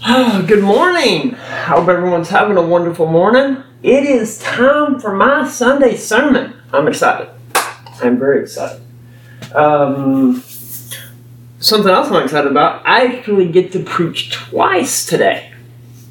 Good 0.06 0.62
morning. 0.62 1.32
Hope 1.32 1.86
everyone's 1.86 2.30
having 2.30 2.56
a 2.56 2.62
wonderful 2.62 3.04
morning. 3.04 3.62
It 3.82 4.04
is 4.04 4.38
time 4.38 4.98
for 4.98 5.14
my 5.14 5.46
Sunday 5.46 5.94
sermon. 5.94 6.54
I'm 6.72 6.88
excited. 6.88 7.28
I'm 8.02 8.18
very 8.18 8.40
excited. 8.40 8.80
Um, 9.54 10.42
something 11.58 11.90
else 11.90 12.08
I'm 12.08 12.22
excited 12.22 12.50
about. 12.50 12.86
I 12.86 13.14
actually 13.14 13.52
get 13.52 13.72
to 13.72 13.80
preach 13.80 14.30
twice 14.30 15.04
today. 15.04 15.52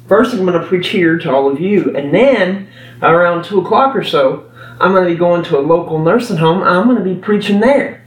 First, 0.06 0.34
I'm 0.34 0.46
going 0.46 0.60
to 0.60 0.68
preach 0.68 0.90
here 0.90 1.18
to 1.18 1.32
all 1.32 1.50
of 1.50 1.60
you, 1.60 1.96
and 1.96 2.14
then 2.14 2.68
around 3.02 3.44
two 3.44 3.60
o'clock 3.60 3.96
or 3.96 4.04
so, 4.04 4.52
I'm 4.78 4.92
going 4.92 5.08
to 5.08 5.10
be 5.10 5.18
going 5.18 5.42
to 5.44 5.58
a 5.58 5.62
local 5.62 5.98
nursing 5.98 6.36
home. 6.36 6.62
I'm 6.62 6.84
going 6.84 7.02
to 7.02 7.14
be 7.14 7.20
preaching 7.20 7.58
there. 7.58 8.04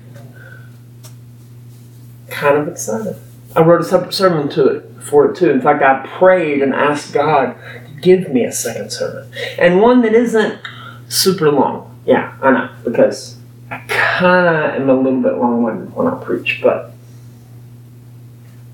Kind 2.29 2.55
of 2.55 2.69
excited. 2.69 3.17
I 3.55 3.61
wrote 3.61 3.81
a 3.81 4.11
sermon 4.11 4.49
to 4.49 4.67
it 4.67 4.89
for 5.01 5.29
it 5.29 5.35
too. 5.35 5.51
In 5.51 5.61
fact, 5.61 5.83
I 5.83 6.05
prayed 6.17 6.61
and 6.61 6.73
asked 6.73 7.13
God 7.13 7.55
to 7.85 8.01
give 8.01 8.29
me 8.29 8.45
a 8.45 8.51
second 8.51 8.91
sermon, 8.91 9.31
and 9.59 9.81
one 9.81 10.01
that 10.01 10.13
isn't 10.13 10.59
super 11.07 11.51
long. 11.51 11.89
Yeah, 12.05 12.35
I 12.41 12.51
know 12.51 12.69
because 12.83 13.37
I 13.69 13.79
kind 13.87 14.47
of 14.47 14.81
am 14.81 14.89
a 14.89 14.95
little 14.95 15.21
bit 15.21 15.37
long-winded 15.37 15.95
when 15.95 16.07
I 16.07 16.23
preach, 16.23 16.59
but 16.61 16.93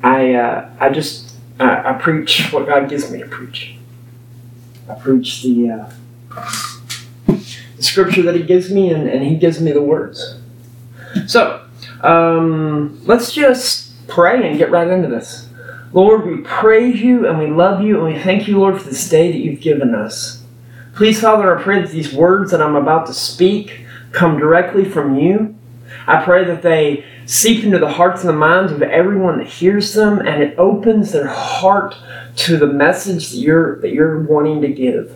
I 0.02 0.34
uh, 0.34 0.70
I 0.80 0.90
just 0.90 1.36
I, 1.60 1.92
I 1.92 1.94
preach 1.94 2.52
what 2.52 2.66
God 2.66 2.90
gives 2.90 3.12
me 3.12 3.20
to 3.20 3.28
preach. 3.28 3.76
I 4.90 4.96
preach 4.96 5.44
the, 5.44 5.70
uh, 5.70 5.92
the 7.28 7.84
scripture 7.84 8.24
that 8.24 8.36
He 8.36 8.44
gives 8.44 8.72
me, 8.72 8.92
and, 8.92 9.08
and 9.08 9.24
He 9.24 9.36
gives 9.36 9.62
me 9.62 9.72
the 9.72 9.82
words. 9.82 10.40
So 11.28 11.64
um, 12.02 13.00
let's 13.06 13.32
just 13.32 13.89
pray 14.10 14.48
and 14.48 14.58
get 14.58 14.72
right 14.72 14.88
into 14.88 15.08
this. 15.08 15.48
Lord, 15.94 16.26
we 16.26 16.42
praise 16.42 17.02
you 17.02 17.28
and 17.28 17.40
we 17.40 17.48
love 17.48 17.82
you 17.82 18.04
and 18.04 18.14
we 18.14 18.22
thank 18.22 18.48
you, 18.48 18.60
Lord, 18.60 18.80
for 18.80 18.90
this 18.90 19.10
day 19.10 19.32
that 19.32 19.40
you've 19.40 19.62
given 19.62 19.96
us. 19.96 20.44
Please, 20.94 21.22
Father, 21.22 21.58
I 21.58 21.64
pray 21.64 21.82
that 21.82 21.92
these 21.92 22.14
words 22.14 22.52
that 22.52 22.62
I'm 22.62 22.76
about 22.76 23.08
to 23.08 23.14
speak 23.14 23.86
come 24.12 24.38
directly 24.38 24.86
from 24.86 25.18
you. 25.18 25.56
I 26.06 26.24
pray 26.24 26.44
that 26.46 26.62
they 26.62 27.06
seep 27.26 27.64
into 27.64 27.80
the 27.80 27.90
hearts 27.90 28.22
and 28.22 28.30
the 28.30 28.34
minds 28.34 28.72
of 28.72 28.82
everyone 28.82 29.38
that 29.38 29.48
hears 29.48 29.94
them 29.94 30.20
and 30.20 30.44
it 30.44 30.58
opens 30.58 31.12
their 31.12 31.28
heart 31.28 31.96
to 32.36 32.58
the 32.58 32.68
message 32.68 33.30
that 33.30 33.38
you're, 33.38 33.80
that 33.82 33.94
you're 33.94 34.22
wanting 34.24 34.62
to 34.62 34.68
give. 34.68 35.16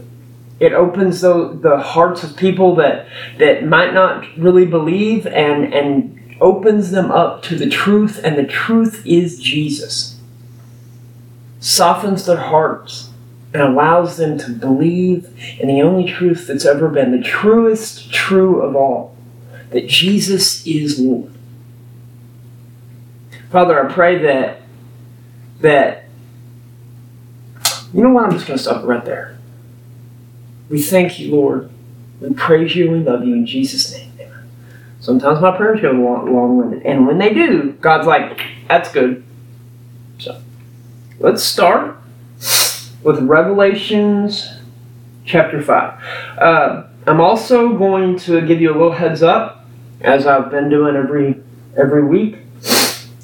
It 0.60 0.74
opens 0.74 1.22
the, 1.22 1.58
the 1.62 1.78
hearts 1.78 2.24
of 2.24 2.38
people 2.38 2.76
that, 2.76 3.08
that 3.40 3.66
might 3.66 3.94
not 3.94 4.26
really 4.38 4.66
believe 4.66 5.28
and, 5.28 5.74
and 5.74 6.23
opens 6.44 6.92
them 6.92 7.10
up 7.10 7.42
to 7.44 7.56
the 7.56 7.70
truth, 7.70 8.20
and 8.24 8.38
the 8.38 8.44
truth 8.44 9.02
is 9.06 9.40
Jesus. 9.40 10.20
Softens 11.60 12.26
their 12.26 12.38
hearts 12.38 13.10
and 13.54 13.62
allows 13.62 14.18
them 14.18 14.38
to 14.40 14.52
believe 14.52 15.30
in 15.60 15.68
the 15.70 15.82
only 15.82 16.12
truth 16.12 16.48
that's 16.48 16.66
ever 16.66 16.90
been, 16.90 17.12
the 17.12 17.24
truest 17.24 18.12
true 18.12 18.62
of 18.62 18.76
all, 18.76 19.16
that 19.70 19.88
Jesus 19.88 20.66
is 20.68 21.00
Lord. 21.00 21.32
Father, 23.50 23.88
I 23.88 23.92
pray 23.92 24.18
that 24.18 24.62
that 25.62 26.06
you 27.94 28.04
know 28.04 28.10
what? 28.10 28.26
I'm 28.26 28.32
just 28.32 28.48
to 28.48 28.58
stop 28.58 28.84
right 28.84 29.06
there. 29.06 29.38
We 30.68 30.82
thank 30.82 31.20
you, 31.20 31.32
Lord. 31.32 31.70
We 32.20 32.34
praise 32.34 32.76
you 32.76 32.92
and 32.92 32.94
we 32.94 33.12
love 33.12 33.24
you 33.24 33.34
in 33.34 33.46
Jesus' 33.46 33.94
name. 33.94 34.03
Sometimes 35.04 35.42
my 35.42 35.54
prayers 35.58 35.82
go 35.82 35.92
long 35.92 36.56
winded, 36.56 36.84
and 36.84 37.06
when 37.06 37.18
they 37.18 37.34
do, 37.34 37.74
God's 37.82 38.08
like, 38.08 38.40
that's 38.70 38.90
good. 38.90 39.22
So 40.18 40.42
let's 41.20 41.44
start 41.44 41.98
with 43.04 43.20
Revelations 43.20 44.50
chapter 45.26 45.62
5. 45.62 46.04
Uh, 46.38 46.84
I'm 47.06 47.20
also 47.20 47.78
going 47.78 48.18
to 48.20 48.48
give 48.48 48.62
you 48.62 48.72
a 48.72 48.78
little 48.78 48.94
heads 48.94 49.22
up, 49.22 49.66
as 50.00 50.26
I've 50.26 50.50
been 50.50 50.70
doing 50.70 50.96
every 50.96 51.36
every 51.78 52.06
week. 52.06 52.38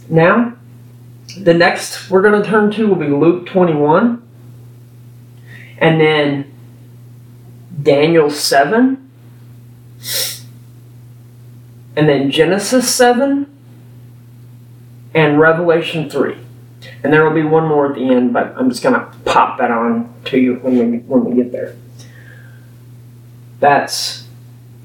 Now, 0.09 0.57
the 1.37 1.53
next 1.53 2.11
we're 2.11 2.21
going 2.21 2.43
to 2.43 2.49
turn 2.49 2.71
to 2.71 2.87
will 2.89 2.97
be 2.97 3.07
Luke 3.07 3.45
21, 3.45 4.21
and 5.77 6.01
then 6.01 6.53
Daniel 7.81 8.29
7, 8.29 9.09
and 11.95 12.07
then 12.07 12.31
Genesis 12.31 12.93
7, 12.93 13.45
and 15.13 15.39
Revelation 15.39 16.09
3. 16.09 16.35
And 17.03 17.11
there 17.11 17.23
will 17.23 17.33
be 17.33 17.43
one 17.43 17.67
more 17.67 17.89
at 17.89 17.95
the 17.95 18.09
end, 18.09 18.33
but 18.33 18.53
I'm 18.55 18.69
just 18.69 18.83
going 18.83 18.95
to 18.95 19.05
pop 19.25 19.57
that 19.57 19.71
on 19.71 20.13
to 20.25 20.39
you 20.39 20.55
when 20.55 20.91
we, 20.91 20.97
when 20.99 21.25
we 21.25 21.35
get 21.35 21.51
there. 21.51 21.75
That's 23.59 24.27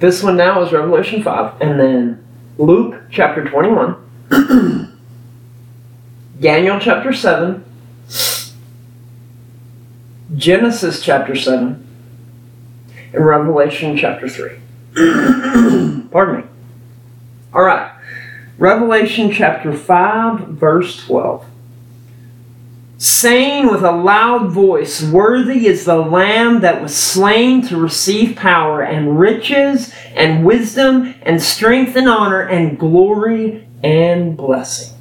this 0.00 0.22
one 0.22 0.36
now 0.36 0.60
is 0.62 0.72
Revelation 0.72 1.22
5, 1.22 1.60
and 1.60 1.78
then 1.78 2.24
Luke 2.58 3.00
chapter 3.10 3.44
21, 3.44 3.96
Daniel 6.40 6.78
chapter 6.80 7.12
7, 7.12 7.64
Genesis 10.36 11.02
chapter 11.02 11.36
7, 11.36 11.86
and 13.12 13.26
Revelation 13.26 13.96
chapter 13.96 14.28
3. 14.28 14.50
Pardon 16.10 16.36
me. 16.36 16.44
All 17.54 17.62
right. 17.62 17.92
Revelation 18.58 19.32
chapter 19.32 19.72
5, 19.72 20.48
verse 20.48 21.04
12 21.06 21.46
saying 23.04 23.70
with 23.70 23.82
a 23.82 23.92
loud 23.92 24.50
voice, 24.50 25.02
Worthy 25.02 25.66
is 25.66 25.84
the 25.84 25.96
Lamb 25.96 26.62
that 26.62 26.80
was 26.80 26.96
slain 26.96 27.60
to 27.66 27.76
receive 27.76 28.34
power 28.34 28.82
and 28.82 29.18
riches 29.18 29.92
and 30.14 30.44
wisdom 30.44 31.14
and 31.22 31.42
strength 31.42 31.96
and 31.96 32.08
honor 32.08 32.40
and 32.40 32.78
glory 32.78 33.68
and 33.82 34.36
blessing. 34.36 34.96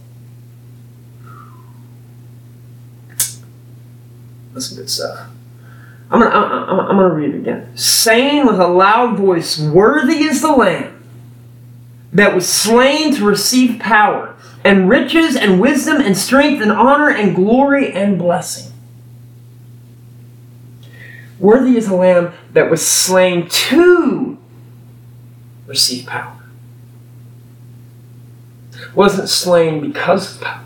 That's 4.53 4.68
some 4.68 4.78
good 4.78 4.90
stuff. 4.90 5.30
I'm 6.12 6.20
gonna, 6.20 6.35
I'm, 6.35 6.97
gonna 6.97 7.14
read 7.14 7.34
it 7.34 7.38
again. 7.38 7.75
Saying 7.78 8.46
with 8.46 8.59
a 8.59 8.68
loud 8.68 9.18
voice, 9.18 9.58
Worthy 9.58 10.25
is 10.25 10.41
the 10.41 10.52
Lamb 10.52 10.92
that 12.13 12.35
was 12.35 12.47
slain 12.47 13.13
to 13.16 13.25
receive 13.25 13.79
power 13.79 14.35
and 14.63 14.90
riches 14.90 15.35
and 15.35 15.59
wisdom 15.59 16.00
and 16.00 16.18
strength 16.18 16.62
and 16.62 16.72
honor 16.72 17.09
and 17.09 17.35
glory 17.35 17.91
and 17.91 18.18
blessing. 18.18 18.72
Worthy 21.40 21.75
is 21.75 21.88
the 21.88 21.96
Lamb 21.96 22.34
that 22.53 22.69
was 22.69 22.85
slain 22.85 23.50
to 23.50 24.38
receive 25.66 26.06
power. 26.06 26.38
Wasn't 28.96 29.28
slain 29.28 29.81
because 29.81 30.35
of 30.35 30.41
power. 30.41 30.63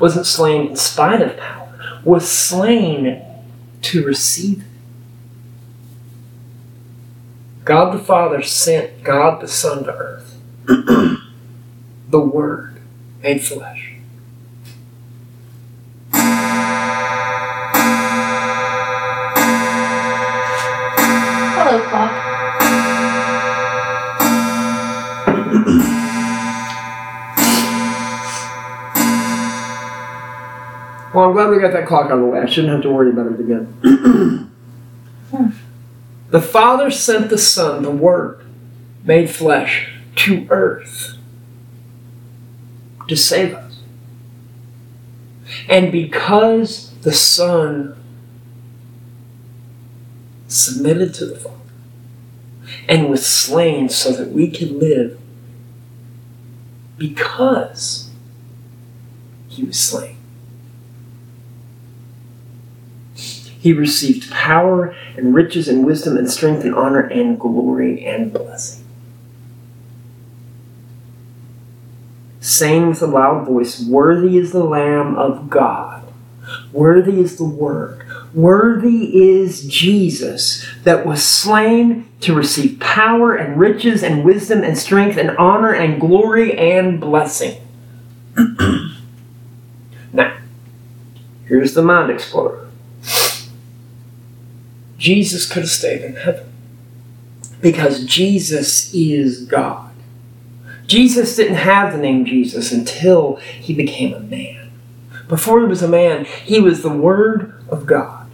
Wasn't 0.00 0.26
slain 0.26 0.68
in 0.68 0.76
spite 0.76 1.20
of 1.20 1.36
power. 1.36 2.00
Was 2.04 2.30
slain 2.30 3.22
to 3.82 4.04
receive 4.04 4.60
it. 4.60 4.64
God 7.64 7.92
the 7.92 7.98
Father 7.98 8.42
sent 8.42 9.04
God 9.04 9.42
the 9.42 9.48
Son 9.48 9.84
to 9.84 9.94
earth. 9.94 10.27
the 12.10 12.20
Word 12.20 12.78
made 13.22 13.42
flesh. 13.42 13.94
Hello, 21.54 21.80
clock. 21.88 22.12
Well, 31.14 31.24
I'm 31.24 31.32
glad 31.32 31.48
we 31.48 31.58
got 31.58 31.72
that 31.72 31.86
clock 31.86 32.06
out 32.06 32.12
of 32.12 32.20
the 32.20 32.26
way. 32.26 32.40
I 32.40 32.46
shouldn't 32.46 32.74
have 32.74 32.82
to 32.82 32.90
worry 32.90 33.08
about 33.08 33.32
it 33.32 33.40
again. 33.40 34.52
the 36.30 36.42
Father 36.42 36.90
sent 36.90 37.30
the 37.30 37.38
Son, 37.38 37.82
the 37.82 37.90
Word, 37.90 38.44
made 39.02 39.30
flesh, 39.30 39.97
to 40.18 40.46
earth 40.50 41.16
to 43.08 43.16
save 43.16 43.54
us. 43.54 43.80
And 45.68 45.90
because 45.90 46.92
the 47.02 47.12
Son 47.12 47.96
submitted 50.46 51.14
to 51.14 51.26
the 51.26 51.36
Father 51.36 51.56
and 52.88 53.08
was 53.08 53.24
slain 53.24 53.88
so 53.88 54.12
that 54.12 54.30
we 54.30 54.50
can 54.50 54.78
live 54.78 55.18
because 56.96 58.10
he 59.48 59.62
was 59.64 59.78
slain. 59.78 60.16
He 63.14 63.72
received 63.72 64.30
power 64.30 64.94
and 65.16 65.34
riches 65.34 65.68
and 65.68 65.84
wisdom 65.84 66.16
and 66.16 66.30
strength 66.30 66.64
and 66.64 66.74
honor 66.74 67.00
and 67.00 67.38
glory 67.38 68.04
and 68.04 68.32
blessing. 68.32 68.77
Saying 72.48 72.88
with 72.88 73.02
a 73.02 73.06
loud 73.06 73.46
voice, 73.46 73.80
Worthy 73.80 74.38
is 74.38 74.52
the 74.52 74.64
Lamb 74.64 75.16
of 75.16 75.50
God 75.50 75.98
Worthy 76.72 77.20
is 77.20 77.36
the 77.36 77.44
Word. 77.44 78.04
Worthy 78.34 79.30
is 79.30 79.66
Jesus 79.66 80.66
that 80.84 81.06
was 81.06 81.24
slain 81.24 82.08
to 82.20 82.34
receive 82.34 82.80
power 82.80 83.34
and 83.34 83.58
riches 83.58 84.02
and 84.02 84.24
wisdom 84.24 84.62
and 84.62 84.76
strength 84.76 85.16
and 85.16 85.36
honor 85.36 85.72
and 85.72 86.00
glory 86.00 86.56
and 86.56 87.00
blessing. 87.00 87.60
now, 90.12 90.36
here's 91.46 91.74
the 91.74 91.82
mind 91.82 92.10
explorer. 92.10 92.68
Jesus 94.98 95.50
could 95.50 95.62
have 95.62 95.70
stayed 95.70 96.02
in 96.02 96.16
heaven 96.16 96.52
because 97.60 98.04
Jesus 98.04 98.92
is 98.92 99.44
God. 99.44 99.87
Jesus 100.88 101.36
didn't 101.36 101.56
have 101.56 101.92
the 101.92 101.98
name 101.98 102.24
Jesus 102.24 102.72
until 102.72 103.36
he 103.36 103.74
became 103.74 104.14
a 104.14 104.20
man. 104.20 104.70
Before 105.28 105.60
he 105.60 105.66
was 105.66 105.82
a 105.82 105.88
man, 105.88 106.24
he 106.24 106.60
was 106.60 106.82
the 106.82 106.88
Word 106.88 107.62
of 107.68 107.84
God, 107.84 108.30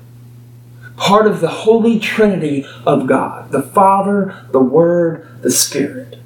part 0.97 1.27
of 1.27 1.41
the 1.41 1.49
Holy 1.49 1.99
Trinity 1.99 2.65
of 2.87 3.09
God 3.09 3.51
the 3.51 3.63
Father, 3.63 4.47
the 4.53 4.61
Word, 4.61 5.43
the 5.43 5.51
Spirit. 5.51 6.19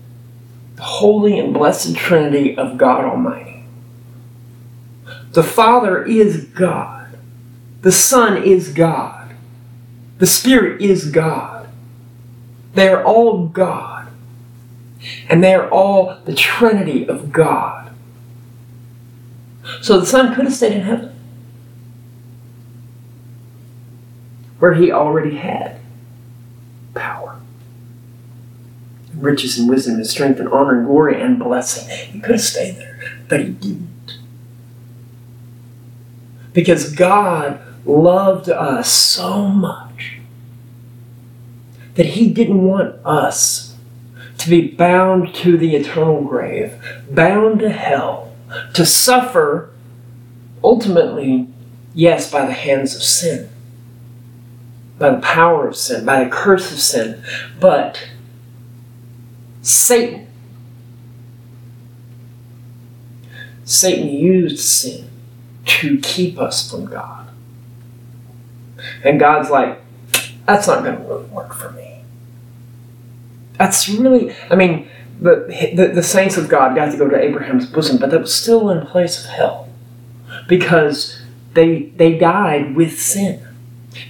The 0.76 0.82
Holy 0.82 1.38
and 1.40 1.52
Blessed 1.52 1.96
Trinity 1.96 2.56
of 2.56 2.76
God 2.76 3.04
Almighty. 3.04 3.64
The 5.32 5.42
Father 5.42 6.04
is 6.04 6.44
God, 6.44 7.18
the 7.80 7.90
Son 7.90 8.42
is 8.42 8.68
God, 8.68 9.34
the 10.18 10.26
Spirit 10.26 10.82
is 10.82 11.10
God. 11.10 11.68
They 12.74 12.88
are 12.88 13.02
all 13.02 13.48
God, 13.48 13.97
and 15.28 15.42
they 15.42 15.54
are 15.54 15.68
all 15.70 16.18
the 16.24 16.34
Trinity 16.34 17.08
of 17.08 17.32
God. 17.32 17.92
So 19.82 20.00
the 20.00 20.06
Son 20.06 20.34
could 20.34 20.44
have 20.44 20.54
stayed 20.54 20.72
in 20.72 20.80
heaven, 20.82 21.14
where 24.58 24.74
he 24.74 24.90
already 24.90 25.36
had 25.36 25.80
power, 26.94 27.38
riches 29.14 29.58
and 29.58 29.68
wisdom 29.68 29.96
and 29.96 30.06
strength 30.06 30.40
and 30.40 30.48
honor 30.48 30.78
and 30.78 30.86
glory 30.86 31.20
and 31.20 31.38
blessing. 31.38 31.88
He 32.12 32.20
could 32.20 32.32
have 32.32 32.40
stayed 32.40 32.76
there, 32.76 32.98
but 33.28 33.40
he 33.40 33.50
didn't. 33.50 34.18
Because 36.52 36.92
God 36.92 37.60
loved 37.84 38.48
us 38.48 38.90
so 38.90 39.46
much 39.46 40.18
that 41.94 42.06
he 42.06 42.30
didn't 42.30 42.64
want 42.64 42.94
us 43.04 43.67
to 44.48 44.62
be 44.62 44.68
bound 44.68 45.34
to 45.34 45.58
the 45.58 45.76
eternal 45.76 46.22
grave, 46.22 46.74
bound 47.10 47.60
to 47.60 47.70
hell, 47.70 48.32
to 48.72 48.86
suffer 48.86 49.70
ultimately, 50.64 51.46
yes, 51.94 52.30
by 52.30 52.46
the 52.46 52.52
hands 52.52 52.96
of 52.96 53.02
sin, 53.02 53.50
by 54.98 55.10
the 55.10 55.20
power 55.20 55.68
of 55.68 55.76
sin, 55.76 56.04
by 56.04 56.24
the 56.24 56.30
curse 56.30 56.72
of 56.72 56.78
sin, 56.78 57.22
but 57.60 58.08
Satan. 59.60 60.26
Satan 63.64 64.08
used 64.08 64.60
sin 64.60 65.10
to 65.66 65.98
keep 65.98 66.38
us 66.38 66.70
from 66.70 66.86
God. 66.86 67.28
And 69.04 69.20
God's 69.20 69.50
like, 69.50 69.82
that's 70.46 70.66
not 70.66 70.82
going 70.82 70.96
to 70.96 71.02
really 71.02 71.26
work 71.26 71.52
for 71.52 71.70
me. 71.72 71.87
That's 73.58 73.88
really, 73.88 74.34
I 74.50 74.56
mean, 74.56 74.88
the, 75.20 75.72
the, 75.74 75.88
the 75.88 76.02
saints 76.02 76.36
of 76.36 76.48
God 76.48 76.76
got 76.76 76.92
to 76.92 76.96
go 76.96 77.08
to 77.08 77.20
Abraham's 77.20 77.66
bosom, 77.66 77.98
but 77.98 78.10
that 78.10 78.20
was 78.20 78.34
still 78.34 78.70
in 78.70 78.86
place 78.86 79.24
of 79.24 79.30
hell 79.30 79.68
because 80.48 81.20
they, 81.54 81.90
they 81.96 82.16
died 82.16 82.76
with 82.76 82.98
sin. 82.98 83.44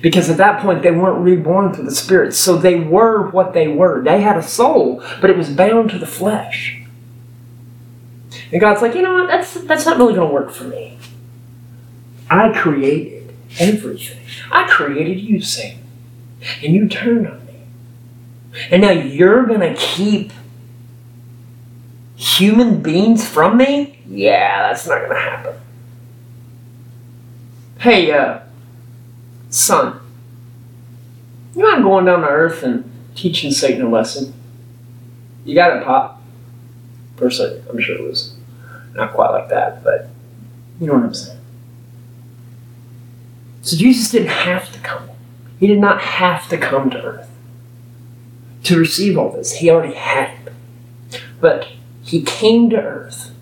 Because 0.02 0.28
at 0.28 0.36
that 0.36 0.60
point 0.60 0.82
they 0.82 0.90
weren't 0.90 1.24
reborn 1.24 1.72
through 1.72 1.84
the 1.84 1.94
Spirit. 1.94 2.34
So 2.34 2.56
they 2.56 2.78
were 2.78 3.30
what 3.30 3.54
they 3.54 3.68
were. 3.68 4.02
They 4.02 4.20
had 4.20 4.36
a 4.36 4.42
soul, 4.42 5.02
but 5.20 5.30
it 5.30 5.36
was 5.36 5.48
bound 5.48 5.90
to 5.90 5.98
the 5.98 6.06
flesh. 6.06 6.82
And 8.52 8.60
God's 8.60 8.82
like, 8.82 8.94
you 8.94 9.02
know 9.02 9.14
what? 9.14 9.28
That's, 9.28 9.54
that's 9.54 9.86
not 9.86 9.96
really 9.96 10.14
going 10.14 10.28
to 10.28 10.34
work 10.34 10.50
for 10.50 10.64
me. 10.64 10.98
I 12.30 12.52
created 12.52 13.34
everything. 13.58 14.20
I 14.50 14.66
created 14.68 15.20
you, 15.20 15.40
Satan. 15.40 15.82
And 16.62 16.74
you 16.74 16.88
turned 16.88 17.26
on 17.26 17.46
me. 17.46 17.47
And 18.70 18.82
now 18.82 18.90
you're 18.90 19.46
going 19.46 19.60
to 19.60 19.74
keep 19.74 20.32
human 22.16 22.82
beings 22.82 23.26
from 23.26 23.56
me? 23.56 24.00
Yeah, 24.06 24.68
that's 24.68 24.86
not 24.86 24.98
going 24.98 25.10
to 25.10 25.20
happen. 25.20 25.54
Hey, 27.78 28.10
uh, 28.10 28.40
son, 29.50 30.00
you 31.54 31.62
mind 31.62 31.84
going 31.84 32.04
down 32.06 32.22
to 32.22 32.28
Earth 32.28 32.62
and 32.64 32.90
teaching 33.14 33.52
Satan 33.52 33.82
a 33.82 33.88
lesson? 33.88 34.34
You 35.44 35.54
got 35.54 35.76
it, 35.76 35.84
Pop. 35.84 36.20
Personally, 37.16 37.62
I'm 37.70 37.80
sure 37.80 37.96
it 37.96 38.02
was 38.02 38.34
not 38.94 39.12
quite 39.12 39.30
like 39.30 39.48
that, 39.48 39.84
but 39.84 40.08
you 40.80 40.88
know 40.88 40.94
what 40.94 41.04
I'm 41.04 41.14
saying. 41.14 41.40
So 43.62 43.76
Jesus 43.76 44.10
didn't 44.10 44.28
have 44.28 44.72
to 44.72 44.78
come. 44.80 45.08
He 45.60 45.66
did 45.66 45.78
not 45.78 46.00
have 46.00 46.48
to 46.48 46.58
come 46.58 46.90
to 46.90 47.00
Earth 47.00 47.27
to 48.64 48.78
receive 48.78 49.16
all 49.16 49.30
this. 49.30 49.56
He 49.56 49.70
already 49.70 49.94
had 49.94 50.30
it. 50.46 51.22
But 51.40 51.68
he 52.02 52.22
came 52.22 52.70
to 52.70 52.76
Earth, 52.76 53.32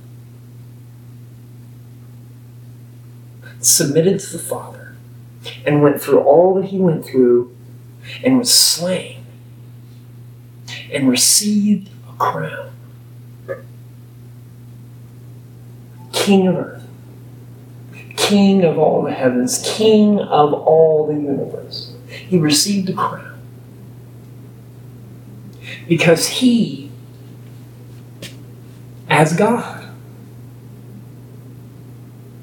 submitted 3.60 4.20
to 4.20 4.32
the 4.32 4.38
Father, 4.38 4.96
and 5.64 5.82
went 5.82 6.00
through 6.00 6.20
all 6.20 6.54
that 6.54 6.66
he 6.66 6.78
went 6.78 7.04
through 7.04 7.56
and 8.24 8.38
was 8.38 8.52
slain 8.52 9.24
and 10.92 11.08
received 11.08 11.90
a 12.08 12.16
crown. 12.16 12.70
King 16.12 16.48
of 16.48 16.56
earth, 16.56 16.88
King 18.16 18.64
of 18.64 18.78
all 18.78 19.02
the 19.02 19.12
heavens, 19.12 19.62
King 19.64 20.18
of 20.18 20.52
all 20.52 21.06
the 21.06 21.14
universe. 21.14 21.94
He 22.08 22.36
received 22.36 22.88
a 22.90 22.94
crown 22.94 23.35
because 25.88 26.26
he, 26.26 26.90
as 29.08 29.34
God, 29.34 29.76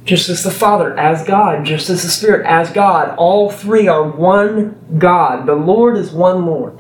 just 0.06 0.30
as 0.30 0.44
the 0.44 0.52
Father, 0.52 0.98
as 0.98 1.24
God, 1.24 1.66
just 1.66 1.90
as 1.90 2.04
the 2.04 2.10
Spirit, 2.10 2.46
as 2.46 2.72
God, 2.72 3.16
all 3.18 3.50
three 3.50 3.88
are 3.88 4.04
one 4.04 4.78
God. 4.98 5.46
The 5.46 5.56
Lord 5.56 5.98
is 5.98 6.12
one 6.12 6.46
Lord. 6.46 6.78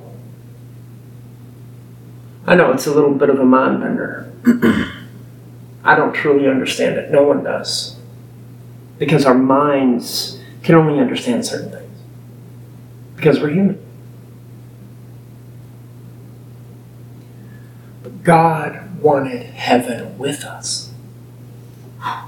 I 2.45 2.55
know 2.55 2.71
it's 2.71 2.87
a 2.87 2.93
little 2.93 3.13
bit 3.13 3.29
of 3.29 3.39
a 3.39 3.45
mind 3.45 3.79
bender. 3.79 4.31
I 5.85 5.95
don't 5.95 6.13
truly 6.13 6.47
understand 6.47 6.97
it. 6.97 7.11
No 7.11 7.23
one 7.23 7.43
does. 7.43 7.97
Because 8.97 9.25
our 9.25 9.33
minds 9.33 10.39
can 10.61 10.75
only 10.75 10.99
understand 10.99 11.45
certain 11.45 11.71
things. 11.71 11.99
Because 13.15 13.39
we're 13.39 13.49
human. 13.49 13.82
God 18.23 19.01
wanted 19.01 19.43
heaven 19.43 20.17
with 20.17 20.43
us. 20.43 20.91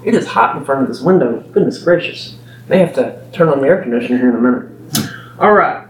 It 0.04 0.14
is 0.14 0.28
hot 0.28 0.56
in 0.56 0.66
front 0.66 0.84
of 0.84 0.88
this 0.88 1.02
window. 1.02 1.42
Goodness 1.52 1.82
gracious. 1.82 2.38
They 2.68 2.80
have 2.80 2.94
to 2.96 3.22
turn 3.32 3.50
on 3.50 3.62
the 3.62 3.68
air 3.68 3.82
conditioner 3.82 4.18
here 4.18 4.30
in 4.30 4.36
a 4.36 4.40
minute. 4.40 5.12
All 5.40 5.54
right. 5.54 5.88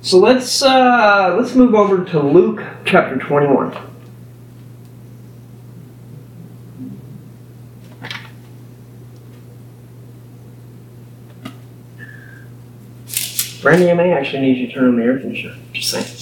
So 0.00 0.18
let's 0.18 0.62
uh, 0.62 1.36
let's 1.38 1.54
move 1.54 1.74
over 1.74 2.04
to 2.04 2.20
Luke 2.20 2.62
chapter 2.84 3.18
21. 3.18 3.76
Brandy, 13.60 13.90
I 13.90 13.94
may 13.94 14.12
actually 14.12 14.42
need 14.42 14.56
you 14.56 14.66
to 14.68 14.72
turn 14.72 14.88
on 14.88 14.96
the 14.96 15.02
air 15.02 15.18
conditioner. 15.18 15.56
Just 15.72 15.90
saying. 15.90 16.17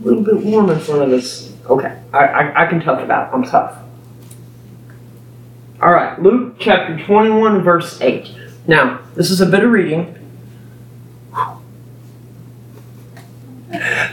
It's 0.00 0.06
a 0.06 0.08
little 0.08 0.24
bit 0.24 0.42
warm 0.42 0.70
in 0.70 0.78
front 0.78 1.02
of 1.02 1.10
this. 1.10 1.52
Okay, 1.66 2.00
I, 2.14 2.18
I, 2.18 2.64
I 2.64 2.66
can 2.66 2.80
tough 2.80 3.00
it 3.00 3.10
out. 3.10 3.34
I'm 3.34 3.44
tough. 3.44 3.76
All 5.82 5.92
right, 5.92 6.18
Luke 6.22 6.56
chapter 6.58 7.04
21, 7.04 7.62
verse 7.62 8.00
8. 8.00 8.34
Now, 8.66 9.00
this 9.14 9.30
is 9.30 9.42
a 9.42 9.46
bit 9.46 9.62
of 9.62 9.70
reading. 9.70 10.16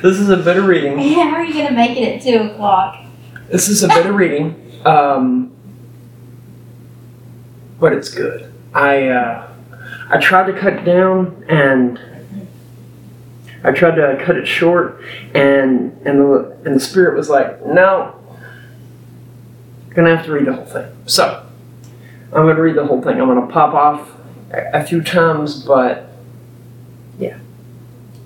This 0.02 0.20
is 0.20 0.30
a 0.30 0.36
bit 0.36 0.58
of 0.58 0.66
reading. 0.66 0.98
How 1.14 1.36
are 1.36 1.46
you 1.46 1.54
gonna 1.54 1.72
make 1.76 1.98
it 1.98 2.18
at 2.18 2.22
two 2.22 2.52
o'clock? 2.52 3.06
This 3.50 3.70
is 3.70 3.82
a 3.84 3.88
bit 3.88 4.06
of 4.06 4.16
reading. 4.16 4.82
Um, 4.86 5.54
but 7.80 7.94
it's 7.94 8.10
good. 8.10 8.52
I 8.74 9.08
uh, 9.08 9.50
I 10.10 10.18
tried 10.20 10.52
to 10.52 10.60
cut 10.60 10.84
down 10.84 11.46
and 11.48 11.98
I 13.64 13.72
tried 13.72 13.96
to 13.96 14.22
cut 14.24 14.38
it 14.38 14.46
short 14.46 15.02
and 15.34 15.92
and 16.06 16.20
the 16.20 16.58
and 16.66 16.76
the 16.76 16.80
spirit 16.80 17.18
was 17.18 17.30
like, 17.30 17.66
no, 17.66 18.16
gonna 19.94 20.16
have 20.16 20.26
to 20.26 20.32
read 20.32 20.46
the 20.46 20.54
whole 20.54 20.66
thing. 20.66 20.92
So 21.06 21.46
I'm 22.28 22.46
gonna 22.46 22.62
read 22.62 22.76
the 22.76 22.86
whole 22.86 23.02
thing. 23.02 23.20
I'm 23.20 23.28
gonna 23.28 23.48
pop 23.48 23.74
off 23.74 24.12
a, 24.52 24.82
a 24.82 24.84
few 24.84 25.02
times, 25.02 25.64
but 25.64 26.10
yeah. 27.18 27.40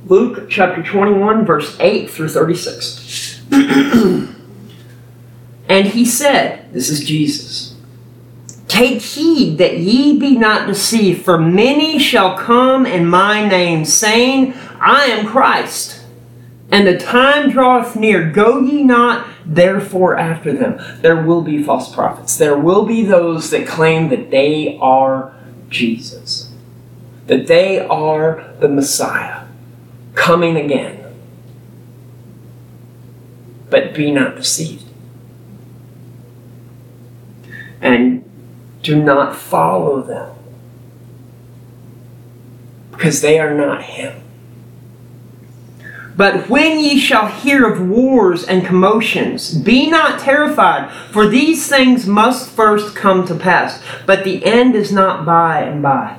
Luke 0.05 0.49
chapter 0.49 0.83
21, 0.83 1.45
verse 1.45 1.77
8 1.79 2.09
through 2.09 2.29
36. 2.29 3.41
and 3.51 4.27
he 5.87 6.05
said, 6.05 6.73
This 6.73 6.89
is 6.89 7.03
Jesus. 7.03 7.75
Take 8.67 9.01
heed 9.01 9.57
that 9.57 9.77
ye 9.77 10.17
be 10.17 10.37
not 10.37 10.67
deceived, 10.67 11.23
for 11.23 11.37
many 11.37 11.99
shall 11.99 12.37
come 12.37 12.85
in 12.85 13.05
my 13.05 13.47
name, 13.47 13.85
saying, 13.85 14.53
I 14.81 15.05
am 15.05 15.27
Christ. 15.27 16.01
And 16.71 16.87
the 16.87 16.97
time 16.97 17.51
draweth 17.51 17.95
near. 17.95 18.31
Go 18.31 18.61
ye 18.61 18.83
not 18.83 19.27
therefore 19.45 20.17
after 20.17 20.53
them. 20.53 20.79
There 21.01 21.21
will 21.21 21.41
be 21.41 21.61
false 21.61 21.93
prophets. 21.93 22.37
There 22.37 22.57
will 22.57 22.85
be 22.85 23.03
those 23.03 23.51
that 23.51 23.67
claim 23.67 24.09
that 24.09 24.31
they 24.31 24.77
are 24.81 25.35
Jesus, 25.69 26.51
that 27.27 27.47
they 27.47 27.79
are 27.79 28.53
the 28.59 28.67
Messiah 28.67 29.45
coming 30.15 30.57
again. 30.57 30.97
But 33.69 33.93
be 33.93 34.11
not 34.11 34.35
deceived. 34.35 34.85
And 37.81 38.23
do 38.81 39.01
not 39.01 39.35
follow 39.35 40.01
them 40.01 40.35
because 42.91 43.21
they 43.21 43.39
are 43.39 43.53
not 43.53 43.83
Him. 43.83 44.20
But 46.15 46.49
when 46.49 46.79
ye 46.79 46.99
shall 46.99 47.27
hear 47.27 47.65
of 47.65 47.87
wars 47.87 48.43
and 48.43 48.65
commotions, 48.65 49.53
be 49.53 49.89
not 49.89 50.19
terrified, 50.19 50.91
for 51.11 51.27
these 51.27 51.67
things 51.67 52.05
must 52.05 52.49
first 52.49 52.95
come 52.95 53.25
to 53.27 53.35
pass, 53.35 53.81
but 54.05 54.23
the 54.23 54.43
end 54.45 54.75
is 54.75 54.91
not 54.91 55.25
by 55.25 55.61
and 55.61 55.81
by. 55.81 56.17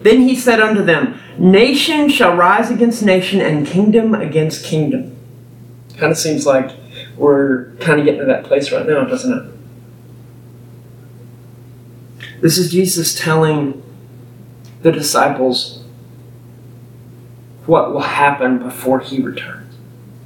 Then 0.00 0.22
he 0.22 0.34
said 0.34 0.60
unto 0.60 0.82
them, 0.82 1.20
Nation 1.36 2.08
shall 2.08 2.36
rise 2.36 2.70
against 2.70 3.02
nation, 3.02 3.40
and 3.40 3.66
kingdom 3.66 4.14
against 4.14 4.64
kingdom. 4.64 5.16
Kind 5.96 6.12
of 6.12 6.18
seems 6.18 6.46
like 6.46 6.70
we're 7.16 7.74
kind 7.76 7.98
of 7.98 8.06
getting 8.06 8.20
to 8.20 8.26
that 8.26 8.44
place 8.44 8.72
right 8.72 8.86
now, 8.86 9.04
doesn't 9.04 9.32
it? 9.32 9.52
This 12.40 12.56
is 12.56 12.70
Jesus 12.70 13.18
telling 13.18 13.82
the 14.82 14.90
disciples 14.90 15.79
what 17.70 17.92
will 17.92 18.00
happen 18.00 18.58
before 18.58 18.98
he 18.98 19.22
returns. 19.22 19.76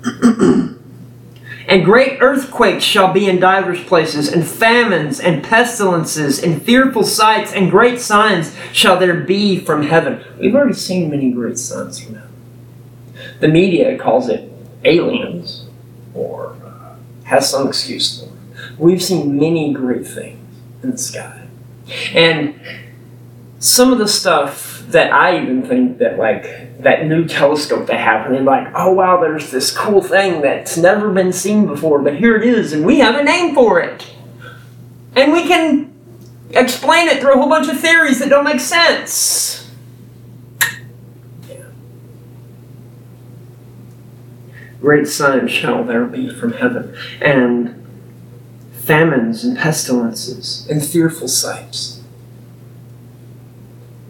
and 1.69 1.85
great 1.85 2.17
earthquakes 2.23 2.83
shall 2.83 3.13
be 3.13 3.29
in 3.29 3.39
divers 3.39 3.85
places, 3.85 4.33
and 4.33 4.47
famines, 4.47 5.21
and 5.21 5.45
pestilences, 5.45 6.43
and 6.43 6.63
fearful 6.63 7.03
sights, 7.05 7.53
and 7.53 7.71
great 7.71 8.01
signs 8.01 8.57
shall 8.73 8.99
there 8.99 9.21
be 9.21 9.61
from 9.61 9.83
heaven. 9.83 10.25
We've 10.41 10.55
already 10.55 10.73
seen 10.73 11.11
many 11.11 11.31
great 11.33 11.59
signs 11.59 12.01
from 12.01 12.15
heaven. 12.15 12.31
The 13.41 13.49
media 13.49 13.99
calls 13.99 14.31
it 14.31 14.51
aliens, 14.83 15.67
or 16.15 16.57
uh, 16.65 16.97
has 17.25 17.51
some 17.51 17.69
excuse 17.69 18.21
for 18.21 18.27
it. 18.27 18.79
We've 18.79 19.03
seen 19.03 19.39
many 19.39 19.75
great 19.75 20.07
things 20.07 20.41
in 20.83 20.93
the 20.93 20.99
sky. 20.99 21.47
And 22.15 22.59
some 23.59 23.93
of 23.93 23.99
the 23.99 24.09
stuff 24.09 24.83
that 24.89 25.13
I 25.13 25.43
even 25.43 25.63
think 25.63 25.99
that 25.99 26.19
like 26.19 26.64
that 26.81 27.07
new 27.07 27.27
telescope 27.27 27.87
they 27.87 27.97
have, 27.97 28.27
and 28.27 28.35
they're 28.35 28.43
like, 28.43 28.69
oh 28.75 28.93
wow, 28.93 29.21
there's 29.21 29.51
this 29.51 29.75
cool 29.77 30.03
thing 30.03 30.41
that's 30.41 30.77
never 30.77 31.11
been 31.11 31.33
seen 31.33 31.67
before, 31.67 32.01
but 32.01 32.17
here 32.17 32.37
it 32.37 32.43
is, 32.43 32.73
and 32.73 32.85
we 32.85 32.99
have 32.99 33.15
a 33.15 33.23
name 33.23 33.55
for 33.55 33.81
it. 33.81 34.13
And 35.17 35.33
we 35.33 35.47
can 35.47 35.93
explain 36.51 37.09
it 37.09 37.21
through 37.21 37.35
a 37.35 37.37
whole 37.37 37.49
bunch 37.49 37.69
of 37.69 37.79
theories 37.79 38.19
that 38.19 38.29
don't 38.29 38.45
make 38.45 38.61
sense. 38.61 39.71
Great 44.81 45.09
signs 45.09 45.51
shall 45.51 45.83
there 45.83 46.05
be 46.05 46.29
from 46.29 46.53
heaven, 46.53 46.95
and 47.23 47.81
famines 48.73 49.43
and 49.43 49.57
pestilences 49.57 50.69
and 50.69 50.85
fearful 50.85 51.27
sights. 51.27 52.03